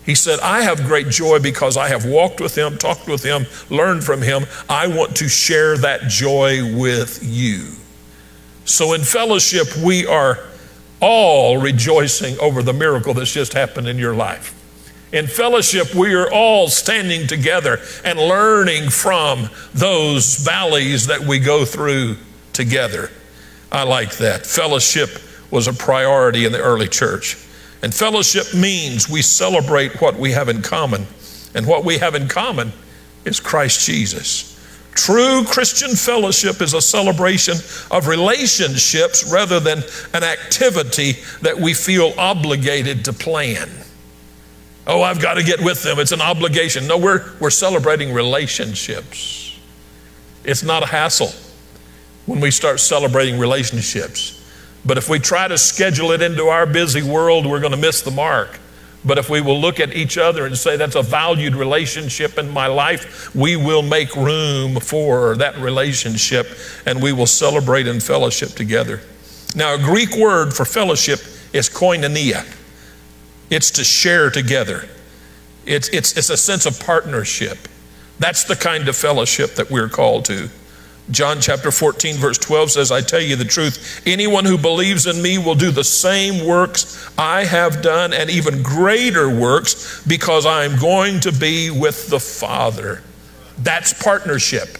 He 0.05 0.15
said, 0.15 0.41
I 0.41 0.63
have 0.63 0.85
great 0.85 1.09
joy 1.09 1.39
because 1.39 1.77
I 1.77 1.89
have 1.89 2.05
walked 2.05 2.41
with 2.41 2.57
him, 2.57 2.77
talked 2.77 3.07
with 3.07 3.23
him, 3.23 3.47
learned 3.71 4.03
from 4.03 4.21
him. 4.21 4.47
I 4.69 4.89
want 4.89 5.17
to 5.17 5.29
share 5.29 5.77
that 5.79 6.09
joy 6.09 6.77
with 6.77 7.21
you. 7.23 7.69
So 8.65 8.95
in 8.95 9.03
fellowship, 9.03 9.77
we 9.77 10.07
are 10.07 10.41
all 11.01 11.59
rejoicing 11.59 12.39
over 12.41 12.63
the 12.63 12.73
miracle 12.73 13.15
that's 13.15 13.33
just 13.33 13.53
happened 13.53 13.87
in 13.87 13.99
your 13.99 14.15
life. 14.15 14.59
In 15.13 15.27
fellowship, 15.27 15.95
we 15.95 16.15
are 16.15 16.33
all 16.33 16.69
standing 16.69 17.27
together 17.27 17.81
and 18.03 18.19
learning 18.19 18.89
from 18.89 19.51
those 19.75 20.37
valleys 20.37 21.09
that 21.09 21.21
we 21.21 21.39
go 21.39 21.67
through 21.67 22.17
together. 22.55 23.11
I 23.71 23.83
like 23.83 24.17
that. 24.17 24.47
Fellowship 24.47 25.11
was 25.51 25.69
a 25.69 25.73
priority 25.75 26.47
in 26.47 26.53
the 26.53 26.61
early 26.61 26.89
church. 26.89 27.37
And 27.83 27.95
fellowship 27.95 28.55
means 28.55 29.09
we 29.09 29.21
celebrate 29.21 30.01
what 30.01 30.17
we 30.17 30.33
have 30.33 30.49
in 30.49 30.63
common. 30.63 31.07
And 31.55 31.67
what 31.67 31.85
we 31.85 31.99
have 31.99 32.15
in 32.15 32.27
common 32.29 32.73
is 33.27 33.39
Christ 33.39 33.85
Jesus. 33.85 34.49
True 34.95 35.45
Christian 35.45 35.91
fellowship 35.91 36.63
is 36.63 36.73
a 36.73 36.81
celebration 36.81 37.55
of 37.91 38.09
relationships 38.09 39.31
rather 39.31 39.61
than 39.61 39.83
an 40.15 40.25
activity 40.25 41.17
that 41.43 41.59
we 41.59 41.75
feel 41.75 42.15
obligated 42.17 43.05
to 43.05 43.13
plan. 43.13 43.69
Oh, 44.87 45.03
I've 45.03 45.21
got 45.21 45.35
to 45.35 45.45
get 45.45 45.61
with 45.61 45.83
them. 45.83 45.99
It's 45.99 46.13
an 46.13 46.21
obligation. 46.21 46.87
No, 46.87 46.99
we're, 46.99 47.25
we're 47.39 47.51
celebrating 47.51 48.13
relationships. 48.13 49.59
It's 50.45 50.63
not 50.63 50.83
a 50.83 50.87
hassle 50.87 51.33
when 52.27 52.41
we 52.41 52.51
start 52.51 52.81
celebrating 52.81 53.39
relationships. 53.39 54.39
But 54.85 54.99
if 54.99 55.09
we 55.09 55.21
try 55.21 55.47
to 55.47 55.57
schedule 55.57 56.11
it 56.11 56.23
into 56.23 56.47
our 56.47 56.67
busy 56.67 57.03
world, 57.03 57.47
we're 57.47 57.61
going 57.61 57.73
to 57.73 57.79
miss 57.79 58.03
the 58.03 58.11
mark. 58.11 58.59
But 59.05 59.19
if 59.19 59.29
we 59.29 59.41
will 59.41 59.61
look 59.61 59.81
at 59.81 59.95
each 59.95 60.19
other 60.19 60.47
and 60.47 60.57
say, 60.57 60.77
that's 60.77 60.95
a 60.95 61.03
valued 61.03 61.55
relationship 61.55 62.39
in 62.39 62.51
my 62.51 62.67
life, 62.67 63.35
we 63.35 63.57
will 63.57 63.83
make 63.83 64.15
room 64.15 64.79
for 64.81 65.37
that 65.37 65.57
relationship 65.59 66.47
and 66.87 67.03
we 67.03 67.13
will 67.13 67.27
celebrate 67.27 67.87
in 67.87 68.01
fellowship 68.01 68.51
together. 68.51 69.01
Now, 69.55 69.75
a 69.75 69.79
Greek 69.79 70.17
word 70.17 70.55
for 70.55 70.65
fellowship 70.65 71.21
is 71.53 71.69
koinonia. 71.69 72.47
It's 73.53 73.71
to 73.73 73.85
share 73.85 74.31
together. 74.31 74.89
It's, 75.67 75.89
it's, 75.91 76.17
it's 76.17 76.31
a 76.31 76.39
sense 76.39 76.65
of 76.65 76.81
partnership. 76.81 77.59
That's 78.19 78.45
the 78.45 78.57
kind 78.57 78.89
of 78.89 78.97
fellowship 78.97 79.57
that 79.57 79.71
we're 79.71 79.91
called 79.91 80.25
to. 80.25 80.49
John 81.11 81.39
chapter 81.39 81.71
14, 81.71 82.17
verse 82.17 82.39
12 82.39 82.71
says, 82.71 82.91
I 82.91 83.03
tell 83.03 83.21
you 83.21 83.37
the 83.37 83.45
truth, 83.45 84.01
anyone 84.07 84.47
who 84.47 84.57
believes 84.57 85.07
in 85.07 85.21
me 85.21 85.37
will 85.37 85.55
do 85.55 85.71
the 85.71 85.85
same 85.85 86.47
works 86.47 87.13
I 87.19 87.45
have 87.45 87.83
done 87.83 88.15
and 88.15 88.31
even 88.31 88.63
greater 88.63 89.29
works 89.29 90.03
because 90.07 90.47
I 90.47 90.65
am 90.65 90.81
going 90.81 91.21
to 91.21 91.33
be 91.33 91.71
with 91.71 92.09
the 92.09 92.21
Father. 92.21 93.03
That's 93.59 93.93
partnership. 93.93 94.79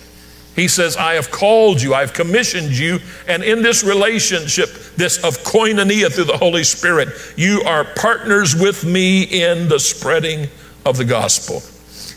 He 0.55 0.69
says, 0.69 0.97
I 0.97 1.15
have 1.15 1.31
called 1.31 1.81
you, 1.81 1.95
I've 1.95 2.13
commissioned 2.13 2.77
you, 2.77 2.99
and 3.27 3.43
in 3.43 3.63
this 3.63 3.83
relationship, 3.83 4.69
this 4.97 5.23
of 5.25 5.39
koinonia 5.39 6.13
through 6.13 6.25
the 6.25 6.37
Holy 6.37 6.63
Spirit, 6.63 7.09
you 7.37 7.63
are 7.63 7.85
partners 7.85 8.55
with 8.55 8.85
me 8.85 9.23
in 9.23 9.69
the 9.69 9.81
spreading 9.81 10.49
of 10.85 10.99
the 10.99 11.07
gospel. 11.07 11.63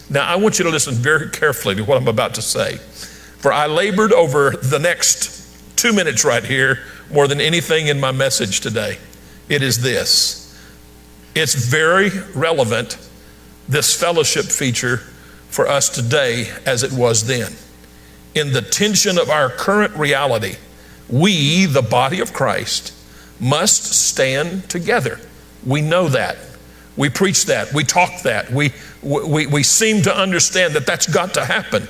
Now, 0.09 0.27
I 0.27 0.35
want 0.35 0.59
you 0.59 0.65
to 0.65 0.69
listen 0.71 0.95
very 0.95 1.29
carefully 1.29 1.75
to 1.75 1.85
what 1.85 1.97
I'm 1.97 2.09
about 2.09 2.35
to 2.35 2.41
say, 2.41 2.75
for 2.75 3.53
I 3.53 3.67
labored 3.67 4.11
over 4.11 4.51
the 4.51 4.79
next 4.79 5.77
two 5.77 5.93
minutes 5.93 6.25
right 6.25 6.43
here 6.43 6.79
more 7.11 7.27
than 7.27 7.39
anything 7.39 7.87
in 7.87 7.99
my 7.99 8.11
message 8.11 8.59
today. 8.59 8.97
It 9.47 9.61
is 9.61 9.81
this 9.81 10.41
it's 11.35 11.53
very 11.53 12.09
relevant, 12.33 12.97
this 13.69 13.97
fellowship 13.97 14.45
feature, 14.45 14.97
for 15.49 15.67
us 15.67 15.87
today 15.87 16.51
as 16.65 16.83
it 16.83 16.91
was 16.91 17.27
then 17.27 17.53
in 18.35 18.51
the 18.51 18.61
tension 18.61 19.17
of 19.17 19.29
our 19.29 19.49
current 19.49 19.95
reality, 19.95 20.57
we, 21.09 21.65
the 21.65 21.81
body 21.81 22.19
of 22.19 22.33
Christ, 22.33 22.93
must 23.39 23.85
stand 23.93 24.69
together. 24.69 25.19
We 25.65 25.81
know 25.81 26.09
that. 26.09 26.37
We 26.97 27.09
preach 27.09 27.45
that. 27.45 27.73
We 27.73 27.83
talk 27.83 28.21
that. 28.23 28.51
We, 28.51 28.73
we, 29.01 29.47
we 29.47 29.63
seem 29.63 30.03
to 30.03 30.15
understand 30.15 30.73
that 30.75 30.85
that's 30.85 31.07
got 31.07 31.33
to 31.33 31.45
happen. 31.45 31.87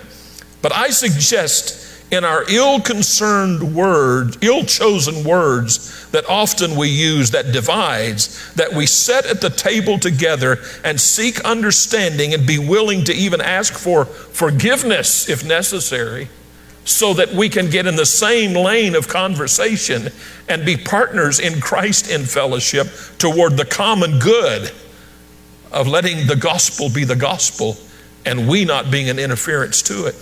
But 0.61 0.73
I 0.73 0.89
suggest 0.89 1.94
in 2.15 2.23
our 2.23 2.43
ill 2.49 2.79
concerned 2.79 3.75
words, 3.75 4.37
ill 4.41 4.63
chosen 4.63 5.23
words 5.23 6.09
that 6.11 6.25
often 6.29 6.75
we 6.75 6.87
use 6.87 7.31
that 7.31 7.51
divides, 7.51 8.53
that 8.53 8.73
we 8.73 8.85
set 8.85 9.25
at 9.25 9.41
the 9.41 9.49
table 9.49 9.99
together 9.99 10.57
and 10.83 10.99
seek 10.99 11.41
understanding 11.41 12.33
and 12.33 12.47
be 12.47 12.57
willing 12.57 13.03
to 13.03 13.13
even 13.13 13.41
ask 13.41 13.73
for 13.73 14.05
forgiveness 14.05 15.29
if 15.29 15.45
necessary, 15.45 16.29
so 16.85 17.13
that 17.13 17.33
we 17.33 17.49
can 17.49 17.69
get 17.69 17.85
in 17.85 17.95
the 17.95 18.05
same 18.05 18.53
lane 18.53 18.95
of 18.95 19.07
conversation 19.07 20.07
and 20.47 20.65
be 20.65 20.77
partners 20.77 21.39
in 21.39 21.59
Christ 21.59 22.09
in 22.09 22.23
fellowship 22.23 22.87
toward 23.17 23.57
the 23.57 23.65
common 23.65 24.19
good 24.19 24.71
of 25.71 25.87
letting 25.87 26.27
the 26.27 26.35
gospel 26.35 26.89
be 26.89 27.03
the 27.03 27.15
gospel 27.15 27.75
and 28.25 28.47
we 28.47 28.63
not 28.63 28.89
being 28.89 29.09
an 29.09 29.19
interference 29.19 29.81
to 29.83 30.05
it. 30.05 30.15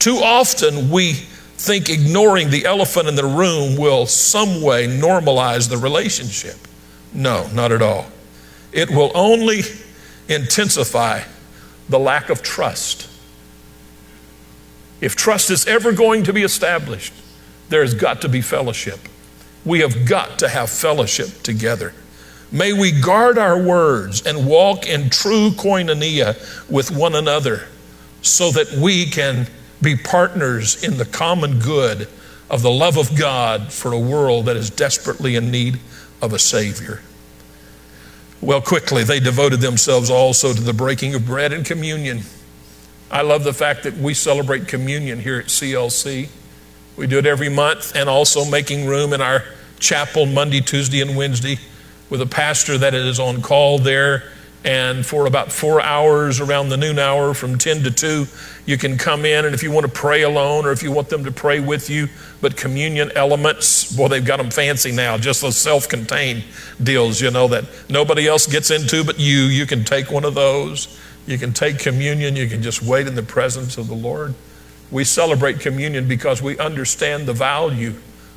Too 0.00 0.16
often 0.16 0.90
we 0.90 1.12
think 1.12 1.90
ignoring 1.90 2.48
the 2.48 2.64
elephant 2.64 3.06
in 3.06 3.14
the 3.14 3.24
room 3.24 3.76
will 3.76 4.06
some 4.06 4.62
way 4.62 4.88
normalize 4.88 5.68
the 5.68 5.76
relationship. 5.76 6.56
No, 7.12 7.46
not 7.52 7.70
at 7.70 7.82
all. 7.82 8.06
It 8.72 8.90
will 8.90 9.12
only 9.14 9.60
intensify 10.26 11.20
the 11.90 11.98
lack 11.98 12.30
of 12.30 12.42
trust. 12.42 13.08
If 15.02 15.16
trust 15.16 15.50
is 15.50 15.66
ever 15.66 15.92
going 15.92 16.24
to 16.24 16.32
be 16.32 16.42
established, 16.44 17.12
there's 17.68 17.92
got 17.92 18.22
to 18.22 18.28
be 18.28 18.40
fellowship. 18.40 19.00
We 19.66 19.80
have 19.80 20.06
got 20.06 20.38
to 20.38 20.48
have 20.48 20.70
fellowship 20.70 21.42
together. 21.42 21.92
May 22.50 22.72
we 22.72 22.90
guard 22.90 23.36
our 23.36 23.60
words 23.62 24.26
and 24.26 24.46
walk 24.46 24.86
in 24.86 25.10
true 25.10 25.50
koinonia 25.50 26.70
with 26.70 26.90
one 26.90 27.14
another 27.14 27.66
so 28.22 28.50
that 28.52 28.72
we 28.72 29.06
can 29.06 29.46
be 29.82 29.96
partners 29.96 30.82
in 30.82 30.98
the 30.98 31.04
common 31.04 31.58
good 31.58 32.08
of 32.48 32.62
the 32.62 32.70
love 32.70 32.96
of 32.96 33.16
God 33.16 33.72
for 33.72 33.92
a 33.92 33.98
world 33.98 34.46
that 34.46 34.56
is 34.56 34.70
desperately 34.70 35.36
in 35.36 35.50
need 35.50 35.78
of 36.20 36.32
a 36.32 36.38
Savior. 36.38 37.00
Well, 38.40 38.60
quickly, 38.60 39.04
they 39.04 39.20
devoted 39.20 39.60
themselves 39.60 40.10
also 40.10 40.52
to 40.52 40.60
the 40.60 40.72
breaking 40.72 41.14
of 41.14 41.26
bread 41.26 41.52
and 41.52 41.64
communion. 41.64 42.22
I 43.10 43.22
love 43.22 43.44
the 43.44 43.52
fact 43.52 43.82
that 43.84 43.96
we 43.96 44.14
celebrate 44.14 44.66
communion 44.66 45.20
here 45.20 45.38
at 45.38 45.46
CLC. 45.46 46.28
We 46.96 47.06
do 47.06 47.18
it 47.18 47.26
every 47.26 47.48
month 47.48 47.94
and 47.94 48.08
also 48.08 48.44
making 48.44 48.86
room 48.86 49.12
in 49.12 49.20
our 49.20 49.44
chapel 49.78 50.26
Monday, 50.26 50.60
Tuesday, 50.60 51.00
and 51.00 51.16
Wednesday 51.16 51.58
with 52.08 52.20
a 52.20 52.26
pastor 52.26 52.78
that 52.78 52.94
is 52.94 53.20
on 53.20 53.42
call 53.42 53.78
there 53.78 54.24
and 54.64 55.06
for 55.06 55.26
about 55.26 55.50
four 55.50 55.80
hours 55.80 56.38
around 56.38 56.68
the 56.68 56.76
noon 56.76 56.98
hour 56.98 57.32
from 57.32 57.56
10 57.56 57.82
to 57.84 57.90
2 57.90 58.26
you 58.66 58.76
can 58.76 58.98
come 58.98 59.24
in. 59.24 59.46
And 59.46 59.54
if 59.54 59.62
you 59.62 59.70
want 59.70 59.86
to 59.86 59.92
pray 59.92 60.22
alone 60.22 60.66
or 60.66 60.70
if 60.70 60.82
you 60.82 60.92
want 60.92 61.08
them 61.08 61.24
to 61.24 61.32
pray 61.32 61.60
with 61.60 61.88
you 61.88 62.08
but 62.40 62.56
communion 62.56 63.10
elements 63.16 63.94
boy 63.96 64.08
they've 64.08 64.24
got 64.24 64.36
them 64.36 64.50
fancy 64.50 64.92
now. 64.92 65.16
Just 65.16 65.40
those 65.40 65.56
self-contained 65.56 66.44
deals 66.82 67.20
you 67.20 67.30
know 67.30 67.48
that 67.48 67.64
nobody 67.88 68.28
else 68.28 68.46
gets 68.46 68.70
into 68.70 69.02
but 69.02 69.18
you. 69.18 69.44
You 69.44 69.66
can 69.66 69.82
take 69.82 70.10
one 70.10 70.24
of 70.24 70.34
those. 70.34 71.00
You 71.26 71.38
can 71.38 71.52
take 71.52 71.78
communion. 71.78 72.36
You 72.36 72.46
can 72.46 72.62
just 72.62 72.82
wait 72.82 73.06
in 73.06 73.14
the 73.14 73.22
presence 73.22 73.78
of 73.78 73.88
the 73.88 73.94
lord. 73.94 74.34
We 74.90 75.04
celebrate 75.04 75.60
communion 75.60 76.06
because 76.06 76.42
we 76.42 76.58
understand 76.58 77.26
the 77.26 77.32
value 77.32 77.94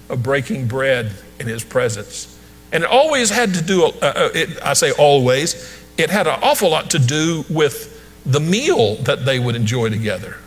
of 0.10 0.24
breaking 0.24 0.68
bread 0.68 1.12
in 1.40 1.48
his 1.48 1.64
presence. 1.64 2.30
And 2.72 2.84
it 2.84 2.90
always 2.90 3.30
had 3.30 3.54
to 3.56 3.62
do 3.62 3.86
uh, 3.86 3.92
uh 4.02 4.30
it, 4.34 4.62
i 4.64 4.74
say 4.74 4.92
always 4.92 5.83
it 5.98 6.10
had 6.10 6.28
an 6.28 6.40
awful 6.42 6.70
lot 6.70 6.90
to 6.92 7.00
do 7.00 7.46
with 7.50 7.90
the 8.26 8.40
meal 8.40 8.96
that 8.96 9.26
they 9.26 9.40
would 9.40 9.56
enjoy 9.56 9.90
together. 9.90 10.38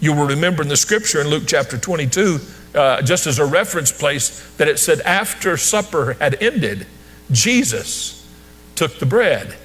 You 0.00 0.14
will 0.14 0.26
remember 0.26 0.62
in 0.62 0.68
the 0.68 0.76
scripture 0.76 1.20
in 1.20 1.28
Luke 1.28 1.44
chapter 1.46 1.78
22, 1.78 2.40
uh, 2.74 3.02
just 3.02 3.26
as 3.26 3.38
a 3.38 3.44
reference 3.44 3.92
place, 3.92 4.54
that 4.56 4.68
it 4.68 4.78
said, 4.78 5.00
after 5.00 5.56
supper 5.56 6.14
had 6.14 6.42
ended, 6.42 6.86
Jesus 7.30 8.26
took 8.74 8.98
the 8.98 9.06
bread 9.06 9.56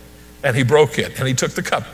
and 0.44 0.56
he 0.56 0.63
broke 0.63 1.00
it 1.00 1.18
and 1.18 1.27
he 1.27 1.34
took 1.34 1.51
the 1.51 1.63
cup. 1.63 1.86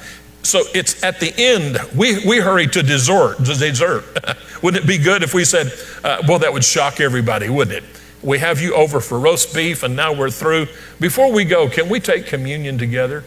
So 0.44 0.64
it's 0.74 1.04
at 1.04 1.20
the 1.20 1.34
end, 1.38 1.78
we, 1.96 2.26
we 2.28 2.40
hurry 2.40 2.68
to 2.68 2.82
dessert. 2.82 3.38
To 3.38 3.54
dessert. 3.54 4.04
wouldn't 4.64 4.84
it 4.84 4.88
be 4.88 4.98
good 4.98 5.22
if 5.22 5.34
we 5.34 5.46
said, 5.46 5.72
uh, 6.04 6.24
well, 6.28 6.40
that 6.40 6.52
would 6.52 6.64
shock 6.64 7.00
everybody, 7.00 7.48
wouldn't 7.48 7.78
it? 7.78 7.84
We 8.24 8.40
have 8.40 8.60
you 8.60 8.74
over 8.74 9.00
for 9.00 9.20
roast 9.20 9.54
beef 9.54 9.84
and 9.84 9.96
now 9.96 10.14
we're 10.14 10.32
through. 10.32 10.68
Before 11.00 11.32
we 11.32 11.46
go, 11.46 11.70
can 11.70 11.90
we 11.90 12.00
take 12.00 12.26
communion 12.26 12.78
together? 12.78 13.24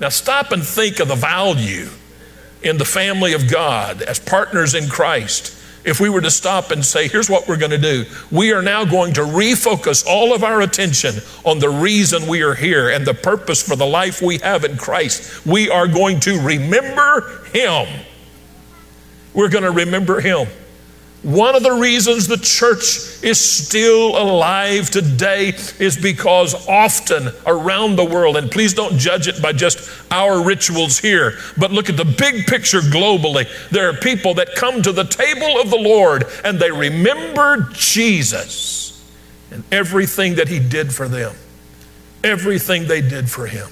Now, 0.00 0.08
stop 0.08 0.52
and 0.52 0.64
think 0.64 0.98
of 0.98 1.08
the 1.08 1.14
value 1.14 1.88
in 2.62 2.78
the 2.78 2.84
family 2.84 3.32
of 3.34 3.50
God 3.50 4.02
as 4.02 4.18
partners 4.18 4.74
in 4.74 4.88
Christ. 4.88 5.56
If 5.84 5.98
we 5.98 6.10
were 6.10 6.20
to 6.20 6.30
stop 6.30 6.70
and 6.70 6.84
say, 6.84 7.08
here's 7.08 7.30
what 7.30 7.48
we're 7.48 7.56
going 7.56 7.70
to 7.70 7.78
do, 7.78 8.04
we 8.30 8.52
are 8.52 8.60
now 8.60 8.84
going 8.84 9.14
to 9.14 9.22
refocus 9.22 10.04
all 10.06 10.34
of 10.34 10.44
our 10.44 10.60
attention 10.60 11.14
on 11.44 11.58
the 11.58 11.70
reason 11.70 12.26
we 12.26 12.42
are 12.42 12.54
here 12.54 12.90
and 12.90 13.06
the 13.06 13.14
purpose 13.14 13.66
for 13.66 13.76
the 13.76 13.86
life 13.86 14.20
we 14.20 14.38
have 14.38 14.64
in 14.64 14.76
Christ. 14.76 15.46
We 15.46 15.70
are 15.70 15.88
going 15.88 16.20
to 16.20 16.38
remember 16.38 17.44
Him. 17.52 17.86
We're 19.32 19.48
going 19.48 19.64
to 19.64 19.70
remember 19.70 20.20
Him. 20.20 20.48
One 21.22 21.54
of 21.54 21.62
the 21.62 21.72
reasons 21.72 22.28
the 22.28 22.38
church 22.38 23.22
is 23.22 23.38
still 23.38 24.16
alive 24.16 24.88
today 24.88 25.48
is 25.78 25.98
because 26.00 26.66
often 26.66 27.28
around 27.44 27.96
the 27.96 28.04
world, 28.06 28.38
and 28.38 28.50
please 28.50 28.72
don't 28.72 28.96
judge 28.96 29.28
it 29.28 29.42
by 29.42 29.52
just 29.52 29.90
our 30.10 30.42
rituals 30.42 30.98
here, 30.98 31.34
but 31.58 31.72
look 31.72 31.90
at 31.90 31.98
the 31.98 32.06
big 32.06 32.46
picture 32.46 32.80
globally. 32.80 33.46
There 33.68 33.90
are 33.90 33.92
people 33.92 34.32
that 34.34 34.54
come 34.56 34.80
to 34.80 34.92
the 34.92 35.04
table 35.04 35.60
of 35.60 35.68
the 35.68 35.76
Lord 35.76 36.24
and 36.42 36.58
they 36.58 36.70
remember 36.70 37.68
Jesus 37.72 39.04
and 39.50 39.62
everything 39.70 40.36
that 40.36 40.48
He 40.48 40.58
did 40.58 40.90
for 40.90 41.06
them, 41.06 41.34
everything 42.24 42.86
they 42.86 43.02
did 43.02 43.30
for 43.30 43.46
Him. 43.46 43.68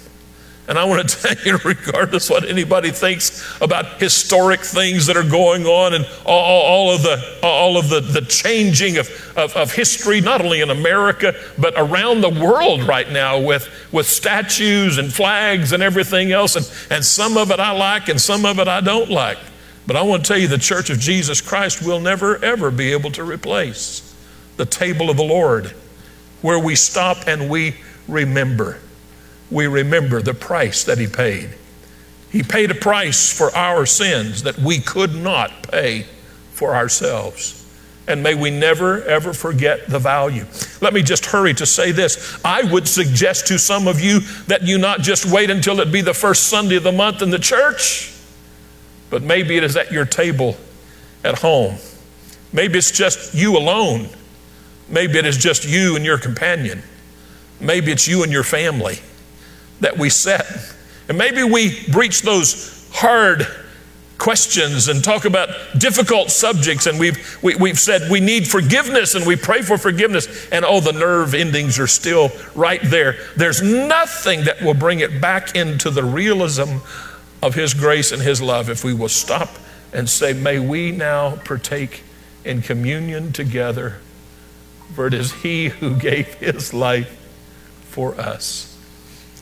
And 0.69 0.79
I 0.79 0.85
want 0.85 1.09
to 1.09 1.17
tell 1.35 1.47
you, 1.47 1.59
regardless 1.65 2.29
what 2.29 2.47
anybody 2.47 2.91
thinks 2.91 3.43
about 3.61 4.01
historic 4.01 4.61
things 4.61 5.07
that 5.07 5.17
are 5.17 5.29
going 5.29 5.65
on 5.65 5.95
and 5.95 6.07
all, 6.27 6.63
all 6.63 6.95
of 6.95 7.03
the 7.03 7.39
all 7.43 7.79
of 7.79 7.89
the, 7.89 8.01
the 8.01 8.21
changing 8.21 8.99
of, 8.99 9.09
of, 9.37 9.57
of, 9.57 9.73
history, 9.73 10.21
not 10.21 10.43
only 10.43 10.61
in 10.61 10.71
America, 10.71 11.35
but 11.57 11.73
around 11.77 12.21
the 12.21 12.29
world 12.29 12.83
right 12.83 13.11
now 13.11 13.41
with, 13.41 13.69
with 13.93 14.07
statues 14.07 14.99
and 14.99 15.13
flags 15.13 15.73
and 15.73 15.83
everything 15.83 16.33
else. 16.33 16.57
And, 16.57 16.71
and 16.91 17.05
some 17.05 17.37
of 17.37 17.51
it 17.51 17.61
I 17.61 17.71
like 17.71 18.09
and 18.09 18.21
some 18.21 18.45
of 18.45 18.59
it 18.59 18.69
I 18.69 18.81
don't 18.81 19.11
like. 19.11 19.39
But 19.87 19.97
I 19.97 20.03
want 20.03 20.25
to 20.25 20.29
tell 20.29 20.39
you, 20.39 20.49
the 20.49 20.59
Church 20.59 20.91
of 20.91 20.99
Jesus 20.99 21.41
Christ 21.41 21.83
will 21.83 22.01
never, 22.01 22.45
ever 22.45 22.71
be 22.71 22.93
able 22.93 23.11
to 23.13 23.25
replace 23.25 24.15
the 24.59 24.67
table 24.67 25.09
of 25.09 25.17
the 25.17 25.25
Lord, 25.25 25.69
where 26.43 26.59
we 26.59 26.75
stop 26.75 27.27
and 27.27 27.49
we 27.49 27.77
remember 28.07 28.79
we 29.51 29.67
remember 29.67 30.21
the 30.21 30.35
price 30.35 30.85
that 30.85 30.99
He 30.99 31.07
paid. 31.07 31.51
He 32.31 32.43
paid 32.43 32.71
a 32.71 32.75
price 32.75 33.33
for 33.33 33.55
our 33.57 33.87
sins 33.87 34.43
that 34.43 34.59
we 34.59 34.81
could 34.81 35.15
not 35.15 35.71
pay 35.71 36.07
for 36.53 36.75
ourselves. 36.75 37.55
And 38.07 38.23
may 38.23 38.35
we 38.35 38.51
never, 38.51 39.03
ever 39.05 39.35
forget 39.35 39.87
the 39.89 39.99
value. 39.99 40.47
Let 40.81 40.95
me 40.95 41.03
just 41.03 41.27
hurry 41.27 41.53
to 41.55 41.67
say 41.67 41.93
this. 41.93 42.41
I 42.45 42.63
would 42.71 42.89
suggest 42.89 43.47
to 43.49 43.59
some 43.59 43.87
of 43.87 44.01
you 44.01 44.21
that 44.47 44.63
you 44.63 44.79
not 44.79 45.01
just 45.01 45.27
wait 45.27 45.51
until 45.51 45.81
it 45.81 45.93
be 45.93 46.01
the 46.01 46.15
first 46.15 46.49
Sunday 46.49 46.77
of 46.77 46.83
the 46.83 46.93
month 46.93 47.21
in 47.21 47.31
the 47.31 47.39
church, 47.39 48.15
but 49.11 49.23
maybe 49.23 49.57
it 49.57 49.65
is 49.65 49.77
at 49.77 49.93
your 49.93 50.07
table 50.07 50.57
at 51.23 51.39
home. 51.39 51.77
Maybe 52.53 52.79
it's 52.79 52.91
just 52.91 53.35
you 53.35 53.57
alone. 53.59 54.09
Maybe 54.89 55.19
it 55.19 55.27
is 55.27 55.37
just 55.37 55.67
you 55.67 55.97
and 55.97 56.05
your 56.05 56.19
companion. 56.19 56.83
Maybe 57.61 57.93
it's 57.93 58.09
you 58.09 58.23
and 58.23 58.33
your 58.33 58.45
family 58.45 59.01
that 59.81 59.99
we 59.99 60.11
set. 60.11 60.47
And 61.09 61.17
maybe 61.17 61.43
we 61.43 61.85
breach 61.91 62.23
those 62.23 62.89
hard 62.93 63.47
questions 64.19 64.89
and 64.89 65.03
talk 65.03 65.25
about 65.25 65.49
difficult 65.79 66.31
subjects 66.31 66.87
and 66.87 66.99
we've 66.99 67.39
we, 67.41 67.53
have 67.53 67.61
we 67.61 67.69
have 67.71 67.79
said 67.79 68.11
we 68.11 68.19
need 68.19 68.49
forgiveness 68.49 69.15
and 69.15 69.25
we 69.25 69.37
pray 69.37 69.63
for 69.63 69.79
forgiveness 69.79 70.49
and 70.51 70.65
oh 70.65 70.81
the 70.81 70.93
nerve 70.93 71.35
endings 71.35 71.79
are 71.79 71.87
still 71.87 72.31
right 72.57 72.81
there 72.83 73.17
there's 73.37 73.63
nothing 73.63 74.45
that 74.45 74.61
will 74.61 74.75
bring 74.75 74.99
it 74.99 75.21
back 75.21 75.55
into 75.55 75.89
the 75.89 76.03
realism 76.03 76.79
of 77.43 77.55
his 77.55 77.75
grace 77.75 78.11
and 78.11 78.21
his 78.21 78.43
love 78.43 78.69
if 78.69 78.83
we 78.83 78.93
will 78.93 79.09
stop 79.09 79.51
and 79.93 80.11
say 80.11 80.33
may 80.33 80.59
we 80.59 80.91
now 80.91 81.37
partake 81.37 82.03
in 82.45 82.61
communion 82.61 83.33
together 83.33 83.99
for 84.95 85.07
it 85.07 85.15
is 85.15 85.33
he 85.43 85.69
who 85.69 85.95
gave 85.97 86.27
his 86.35 86.75
life 86.75 87.11
for 87.85 88.19
us 88.21 88.68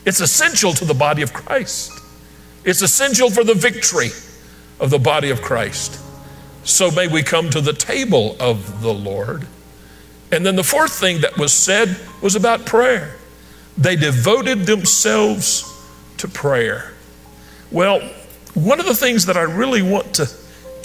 it's 0.07 0.21
essential 0.21 0.71
to 0.71 0.85
the 0.85 0.93
body 0.93 1.21
of 1.21 1.33
Christ. 1.33 1.91
It's 2.63 2.81
essential 2.81 3.29
for 3.29 3.43
the 3.43 3.53
victory 3.53 4.07
of 4.79 4.89
the 4.89 4.99
body 4.99 5.31
of 5.31 5.41
Christ. 5.41 6.01
So 6.63 6.89
may 6.89 7.09
we 7.09 7.23
come 7.23 7.49
to 7.49 7.59
the 7.59 7.73
table 7.73 8.37
of 8.39 8.81
the 8.81 8.93
Lord. 8.93 9.45
And 10.31 10.45
then 10.45 10.55
the 10.55 10.63
fourth 10.63 10.97
thing 10.97 11.19
that 11.21 11.37
was 11.37 11.51
said 11.51 11.99
was 12.21 12.37
about 12.37 12.65
prayer. 12.65 13.17
They 13.77 13.97
devoted 13.97 14.59
themselves 14.65 15.65
to 16.19 16.29
prayer. 16.29 16.93
Well, 17.69 17.99
one 18.53 18.79
of 18.79 18.85
the 18.85 18.95
things 18.95 19.25
that 19.25 19.35
I 19.35 19.41
really 19.41 19.81
want 19.81 20.13
to 20.15 20.31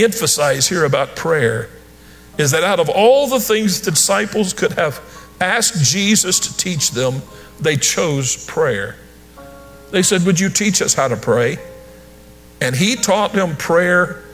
emphasize 0.01 0.69
here 0.69 0.85
about 0.85 1.15
prayer 1.15 1.71
is 2.39 2.51
that 2.51 2.65
out 2.65 2.81
of 2.81 2.89
all 2.89 3.29
the 3.29 3.39
things 3.39 3.83
the 3.83 3.93
disciples 3.93 4.53
could 4.53 4.73
have 4.73 5.01
asked 5.41 5.85
Jesus 5.85 6.41
to 6.41 6.57
teach 6.57 6.91
them, 6.91 7.23
they 7.61 7.77
chose 7.77 8.45
prayer. 8.47 8.97
They 9.92 10.02
said, 10.02 10.24
Would 10.26 10.40
you 10.40 10.48
teach 10.48 10.83
us 10.83 10.94
how 10.94 11.07
to 11.07 11.16
pray? 11.16 11.59
And 12.61 12.74
he 12.74 12.96
taught 12.96 13.33
them 13.33 13.57
prayer 13.57 14.24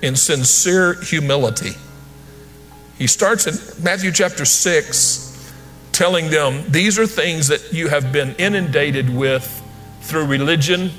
in 0.00 0.16
sincere 0.16 0.94
humility. 1.02 1.72
He 2.96 3.06
starts 3.06 3.46
in 3.46 3.84
Matthew 3.84 4.12
chapter 4.12 4.44
6 4.44 5.52
telling 5.92 6.30
them, 6.30 6.64
These 6.70 6.98
are 6.98 7.06
things 7.06 7.48
that 7.48 7.72
you 7.72 7.88
have 7.88 8.12
been 8.12 8.34
inundated 8.36 9.14
with 9.14 9.62
through 10.02 10.26
religion 10.26 10.90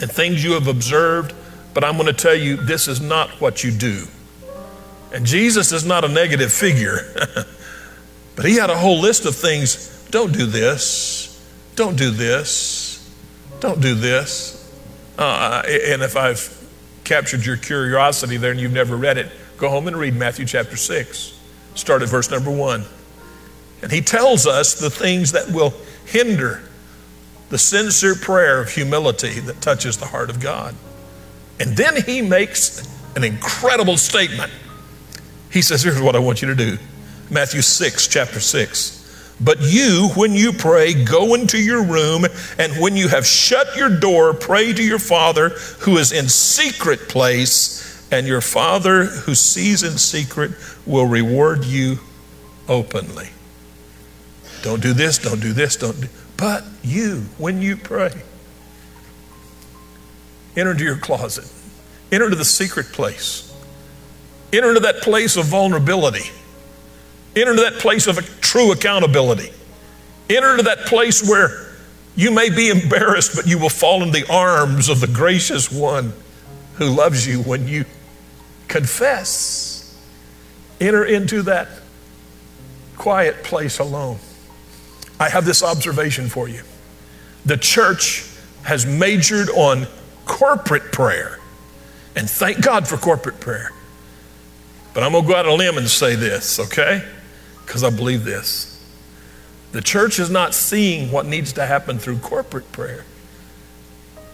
and 0.00 0.10
things 0.10 0.42
you 0.42 0.52
have 0.52 0.66
observed, 0.66 1.34
but 1.74 1.84
I'm 1.84 1.94
going 1.94 2.06
to 2.06 2.12
tell 2.12 2.34
you, 2.34 2.56
this 2.56 2.88
is 2.88 3.00
not 3.00 3.30
what 3.40 3.62
you 3.62 3.70
do. 3.70 4.06
And 5.12 5.24
Jesus 5.24 5.70
is 5.70 5.84
not 5.84 6.04
a 6.04 6.08
negative 6.08 6.52
figure, 6.52 7.14
but 8.36 8.44
he 8.44 8.56
had 8.56 8.70
a 8.70 8.76
whole 8.76 8.98
list 8.98 9.26
of 9.26 9.36
things. 9.36 10.06
Don't 10.10 10.32
do 10.32 10.46
this. 10.46 11.28
Don't 11.76 11.96
do 11.96 12.10
this. 12.10 12.81
Don't 13.62 13.80
do 13.80 13.94
this. 13.94 14.58
Uh, 15.16 15.62
and 15.64 16.02
if 16.02 16.16
I've 16.16 16.68
captured 17.04 17.46
your 17.46 17.56
curiosity 17.56 18.36
there 18.36 18.50
and 18.50 18.58
you've 18.58 18.72
never 18.72 18.96
read 18.96 19.18
it, 19.18 19.30
go 19.56 19.68
home 19.68 19.86
and 19.86 19.96
read 19.96 20.16
Matthew 20.16 20.46
chapter 20.46 20.76
6. 20.76 21.38
Start 21.76 22.02
at 22.02 22.08
verse 22.08 22.28
number 22.28 22.50
1. 22.50 22.84
And 23.82 23.92
he 23.92 24.00
tells 24.00 24.48
us 24.48 24.74
the 24.74 24.90
things 24.90 25.30
that 25.30 25.48
will 25.52 25.72
hinder 26.06 26.60
the 27.50 27.58
sincere 27.58 28.16
prayer 28.16 28.60
of 28.60 28.68
humility 28.68 29.38
that 29.38 29.60
touches 29.60 29.96
the 29.96 30.06
heart 30.06 30.28
of 30.28 30.40
God. 30.40 30.74
And 31.60 31.76
then 31.76 32.02
he 32.02 32.20
makes 32.20 32.82
an 33.14 33.22
incredible 33.22 33.96
statement. 33.96 34.50
He 35.52 35.62
says, 35.62 35.84
Here's 35.84 36.02
what 36.02 36.16
I 36.16 36.18
want 36.18 36.42
you 36.42 36.48
to 36.48 36.56
do 36.56 36.78
Matthew 37.30 37.62
6, 37.62 38.08
chapter 38.08 38.40
6. 38.40 39.01
But 39.42 39.58
you, 39.60 40.10
when 40.14 40.34
you 40.34 40.52
pray, 40.52 40.94
go 41.04 41.34
into 41.34 41.58
your 41.58 41.82
room, 41.82 42.26
and 42.58 42.72
when 42.80 42.94
you 42.94 43.08
have 43.08 43.26
shut 43.26 43.76
your 43.76 43.88
door, 43.88 44.34
pray 44.34 44.72
to 44.72 44.82
your 44.82 45.00
Father 45.00 45.48
who 45.80 45.96
is 45.96 46.12
in 46.12 46.28
secret 46.28 47.08
place, 47.08 48.08
and 48.12 48.26
your 48.26 48.40
Father 48.40 49.06
who 49.06 49.34
sees 49.34 49.82
in 49.82 49.98
secret 49.98 50.52
will 50.86 51.06
reward 51.06 51.64
you 51.64 51.98
openly. 52.68 53.30
Don't 54.62 54.80
do 54.80 54.92
this, 54.92 55.18
don't 55.18 55.40
do 55.40 55.52
this, 55.52 55.76
don't 55.76 56.00
do. 56.00 56.08
But 56.36 56.62
you, 56.84 57.24
when 57.38 57.60
you 57.60 57.76
pray, 57.76 58.12
enter 60.56 60.70
into 60.70 60.84
your 60.84 60.98
closet, 60.98 61.50
enter 62.12 62.26
into 62.26 62.36
the 62.36 62.44
secret 62.44 62.86
place, 62.92 63.52
enter 64.52 64.68
into 64.68 64.80
that 64.80 65.00
place 65.00 65.36
of 65.36 65.46
vulnerability 65.46 66.30
Enter 67.34 67.52
into 67.52 67.62
that 67.62 67.74
place 67.74 68.06
of 68.06 68.18
true 68.40 68.72
accountability. 68.72 69.50
Enter 70.28 70.52
into 70.52 70.64
that 70.64 70.80
place 70.80 71.26
where 71.28 71.70
you 72.14 72.30
may 72.30 72.50
be 72.50 72.68
embarrassed, 72.68 73.34
but 73.34 73.46
you 73.46 73.58
will 73.58 73.70
fall 73.70 74.02
in 74.02 74.10
the 74.10 74.30
arms 74.30 74.88
of 74.88 75.00
the 75.00 75.06
gracious 75.06 75.72
one 75.72 76.12
who 76.74 76.86
loves 76.86 77.26
you 77.26 77.42
when 77.42 77.66
you 77.66 77.84
confess. 78.68 79.98
Enter 80.80 81.04
into 81.04 81.42
that 81.42 81.68
quiet 82.96 83.42
place 83.44 83.78
alone. 83.78 84.18
I 85.18 85.28
have 85.28 85.44
this 85.44 85.62
observation 85.62 86.28
for 86.28 86.48
you. 86.48 86.62
The 87.44 87.56
church 87.56 88.26
has 88.64 88.84
majored 88.84 89.48
on 89.50 89.86
corporate 90.24 90.92
prayer, 90.92 91.38
and 92.14 92.28
thank 92.28 92.62
God 92.62 92.86
for 92.86 92.96
corporate 92.96 93.40
prayer. 93.40 93.70
But 94.94 95.02
I'm 95.02 95.12
going 95.12 95.24
to 95.24 95.28
go 95.30 95.36
out 95.36 95.46
on 95.46 95.52
a 95.52 95.54
limb 95.54 95.78
and 95.78 95.88
say 95.88 96.14
this, 96.14 96.60
okay? 96.60 97.02
Because 97.64 97.84
I 97.84 97.90
believe 97.90 98.24
this. 98.24 98.68
The 99.72 99.80
church 99.80 100.18
is 100.18 100.28
not 100.28 100.54
seeing 100.54 101.10
what 101.10 101.26
needs 101.26 101.54
to 101.54 101.64
happen 101.64 101.98
through 101.98 102.18
corporate 102.18 102.70
prayer 102.72 103.04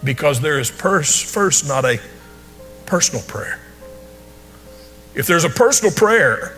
because 0.02 0.40
there 0.40 0.58
is 0.58 0.70
pers- 0.70 1.20
first 1.20 1.66
not 1.66 1.84
a 1.84 2.00
personal 2.86 3.22
prayer. 3.22 3.60
If 5.14 5.26
there's 5.26 5.44
a 5.44 5.50
personal 5.50 5.92
prayer 5.92 6.56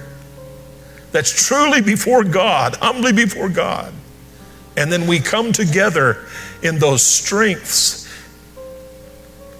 that's 1.12 1.46
truly 1.46 1.82
before 1.82 2.24
God, 2.24 2.76
humbly 2.76 3.12
before 3.12 3.48
God, 3.48 3.92
and 4.76 4.90
then 4.90 5.06
we 5.06 5.18
come 5.18 5.52
together 5.52 6.24
in 6.62 6.78
those 6.78 7.02
strengths 7.02 8.08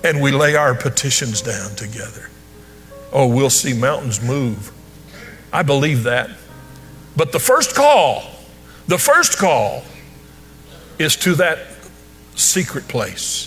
and 0.03 0.21
we 0.23 0.31
lay 0.31 0.55
our 0.57 0.75
petitions 0.75 1.43
down 1.43 1.75
together, 1.77 2.31
oh, 3.13 3.27
we'll 3.27 3.51
see 3.51 3.75
mountains 3.75 4.23
move. 4.23 4.73
I 5.53 5.63
believe 5.63 6.05
that. 6.05 6.31
But 7.17 7.33
the 7.33 7.39
first 7.39 7.75
call, 7.75 8.25
the 8.87 8.99
first 8.99 9.39
call 9.39 9.85
is 10.99 11.17
to 11.17 11.35
that 11.37 11.59
secret 12.35 12.89
place 12.89 13.47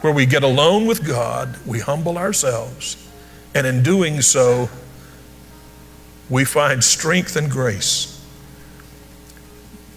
where 0.00 0.12
we 0.12 0.26
get 0.26 0.42
alone 0.42 0.86
with 0.86 1.06
God, 1.06 1.58
we 1.66 1.80
humble 1.80 2.18
ourselves, 2.18 2.96
and 3.54 3.66
in 3.66 3.82
doing 3.82 4.20
so, 4.20 4.68
we 6.28 6.44
find 6.44 6.82
strength 6.82 7.36
and 7.36 7.50
grace. 7.50 8.12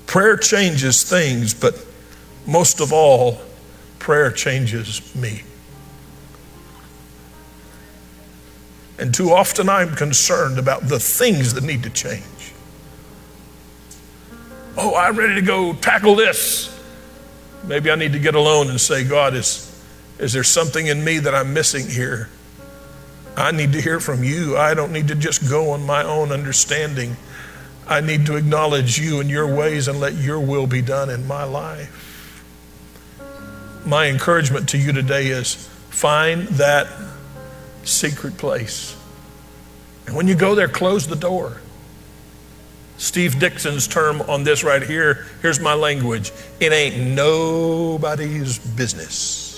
Prayer 0.05 0.37
changes 0.37 1.03
things, 1.03 1.53
but 1.53 1.85
most 2.47 2.79
of 2.79 2.93
all, 2.93 3.41
prayer 3.99 4.31
changes 4.31 5.13
me. 5.15 5.43
And 8.97 9.13
too 9.13 9.31
often 9.31 9.69
I'm 9.69 9.95
concerned 9.95 10.57
about 10.57 10.87
the 10.87 10.99
things 10.99 11.53
that 11.53 11.63
need 11.63 11.83
to 11.83 11.89
change. 11.89 12.23
Oh, 14.77 14.95
I'm 14.95 15.17
ready 15.17 15.35
to 15.35 15.41
go 15.41 15.73
tackle 15.73 16.15
this. 16.15 16.75
Maybe 17.63 17.91
I 17.91 17.95
need 17.95 18.13
to 18.13 18.19
get 18.19 18.35
alone 18.35 18.69
and 18.69 18.79
say, 18.79 19.03
God, 19.03 19.33
is, 19.33 19.65
is 20.17 20.33
there 20.33 20.43
something 20.43 20.87
in 20.87 21.03
me 21.03 21.19
that 21.19 21.35
I'm 21.35 21.53
missing 21.53 21.87
here? 21.87 22.29
I 23.35 23.51
need 23.51 23.73
to 23.73 23.81
hear 23.81 23.99
from 23.99 24.23
you. 24.23 24.57
I 24.57 24.73
don't 24.73 24.91
need 24.91 25.07
to 25.09 25.15
just 25.15 25.49
go 25.49 25.71
on 25.71 25.85
my 25.85 26.03
own 26.03 26.31
understanding. 26.31 27.15
I 27.87 28.01
need 28.01 28.25
to 28.27 28.35
acknowledge 28.35 28.99
you 28.99 29.19
and 29.19 29.29
your 29.29 29.47
ways 29.53 29.87
and 29.87 29.99
let 29.99 30.15
your 30.15 30.39
will 30.39 30.67
be 30.67 30.81
done 30.81 31.09
in 31.09 31.25
my 31.25 31.43
life. 31.43 31.95
My 33.85 34.07
encouragement 34.07 34.69
to 34.69 34.77
you 34.77 34.91
today 34.91 35.27
is 35.27 35.55
find 35.89 36.47
that 36.49 36.87
secret 37.83 38.37
place. 38.37 38.95
And 40.05 40.15
when 40.15 40.27
you 40.27 40.35
go 40.35 40.53
there, 40.53 40.67
close 40.67 41.07
the 41.07 41.15
door. 41.15 41.61
Steve 42.99 43.39
Dixon's 43.39 43.87
term 43.87 44.21
on 44.21 44.43
this 44.43 44.63
right 44.63 44.83
here 44.83 45.25
here's 45.41 45.59
my 45.59 45.73
language 45.73 46.31
it 46.59 46.71
ain't 46.71 46.97
nobody's 47.15 48.59
business 48.59 49.49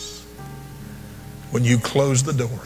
when 1.52 1.64
you 1.66 1.78
close 1.78 2.24
the 2.24 2.34
door. 2.34 2.60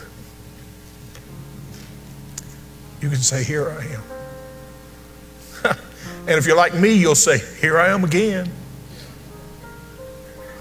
You 3.00 3.10
can 3.10 3.18
say, 3.18 3.44
Here 3.44 3.68
I 3.68 3.84
am. 3.84 5.76
and 6.20 6.38
if 6.38 6.46
you're 6.46 6.56
like 6.56 6.74
me, 6.74 6.92
you'll 6.94 7.14
say, 7.14 7.38
Here 7.60 7.78
I 7.78 7.88
am 7.88 8.04
again. 8.04 8.50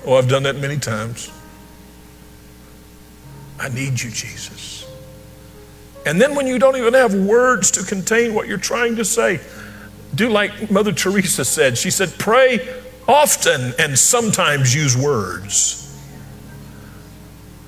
Oh, 0.05 0.15
I've 0.15 0.27
done 0.27 0.43
that 0.43 0.57
many 0.57 0.77
times. 0.77 1.31
I 3.59 3.69
need 3.69 4.01
you, 4.01 4.11
Jesus. 4.11 4.85
And 6.05 6.21
then 6.21 6.35
when 6.35 6.45
you 6.45 6.59
don't 6.59 6.75
even 6.75 6.93
have 6.93 7.15
words 7.15 7.71
to 7.71 7.83
contain 7.83 8.35
what 8.35 8.47
you're 8.47 8.57
trying 8.59 8.97
to 8.97 9.05
say, 9.05 9.39
do 10.15 10.29
like 10.29 10.71
Mother 10.71 10.91
Teresa 10.91 11.45
said. 11.45 11.77
She 11.77 11.91
said, 11.91 12.13
pray 12.17 12.81
often 13.07 13.73
and 13.77 13.97
sometimes 13.97 14.73
use 14.73 14.97
words. 14.97 15.81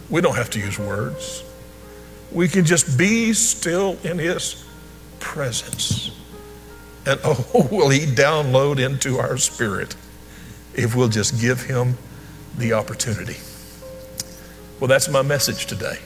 We 0.09 0.21
don't 0.21 0.35
have 0.35 0.49
to 0.51 0.59
use 0.59 0.79
words. 0.79 1.43
We 2.31 2.47
can 2.47 2.65
just 2.65 2.97
be 2.97 3.33
still 3.33 3.97
in 4.03 4.17
His 4.17 4.65
presence. 5.19 6.11
And 7.05 7.19
oh, 7.25 7.67
will 7.71 7.89
He 7.89 8.05
download 8.05 8.79
into 8.79 9.17
our 9.19 9.37
spirit 9.37 9.95
if 10.73 10.95
we'll 10.95 11.09
just 11.09 11.39
give 11.41 11.63
Him 11.63 11.97
the 12.57 12.73
opportunity. 12.73 13.37
Well, 14.79 14.87
that's 14.87 15.09
my 15.09 15.21
message 15.21 15.65
today. 15.65 15.99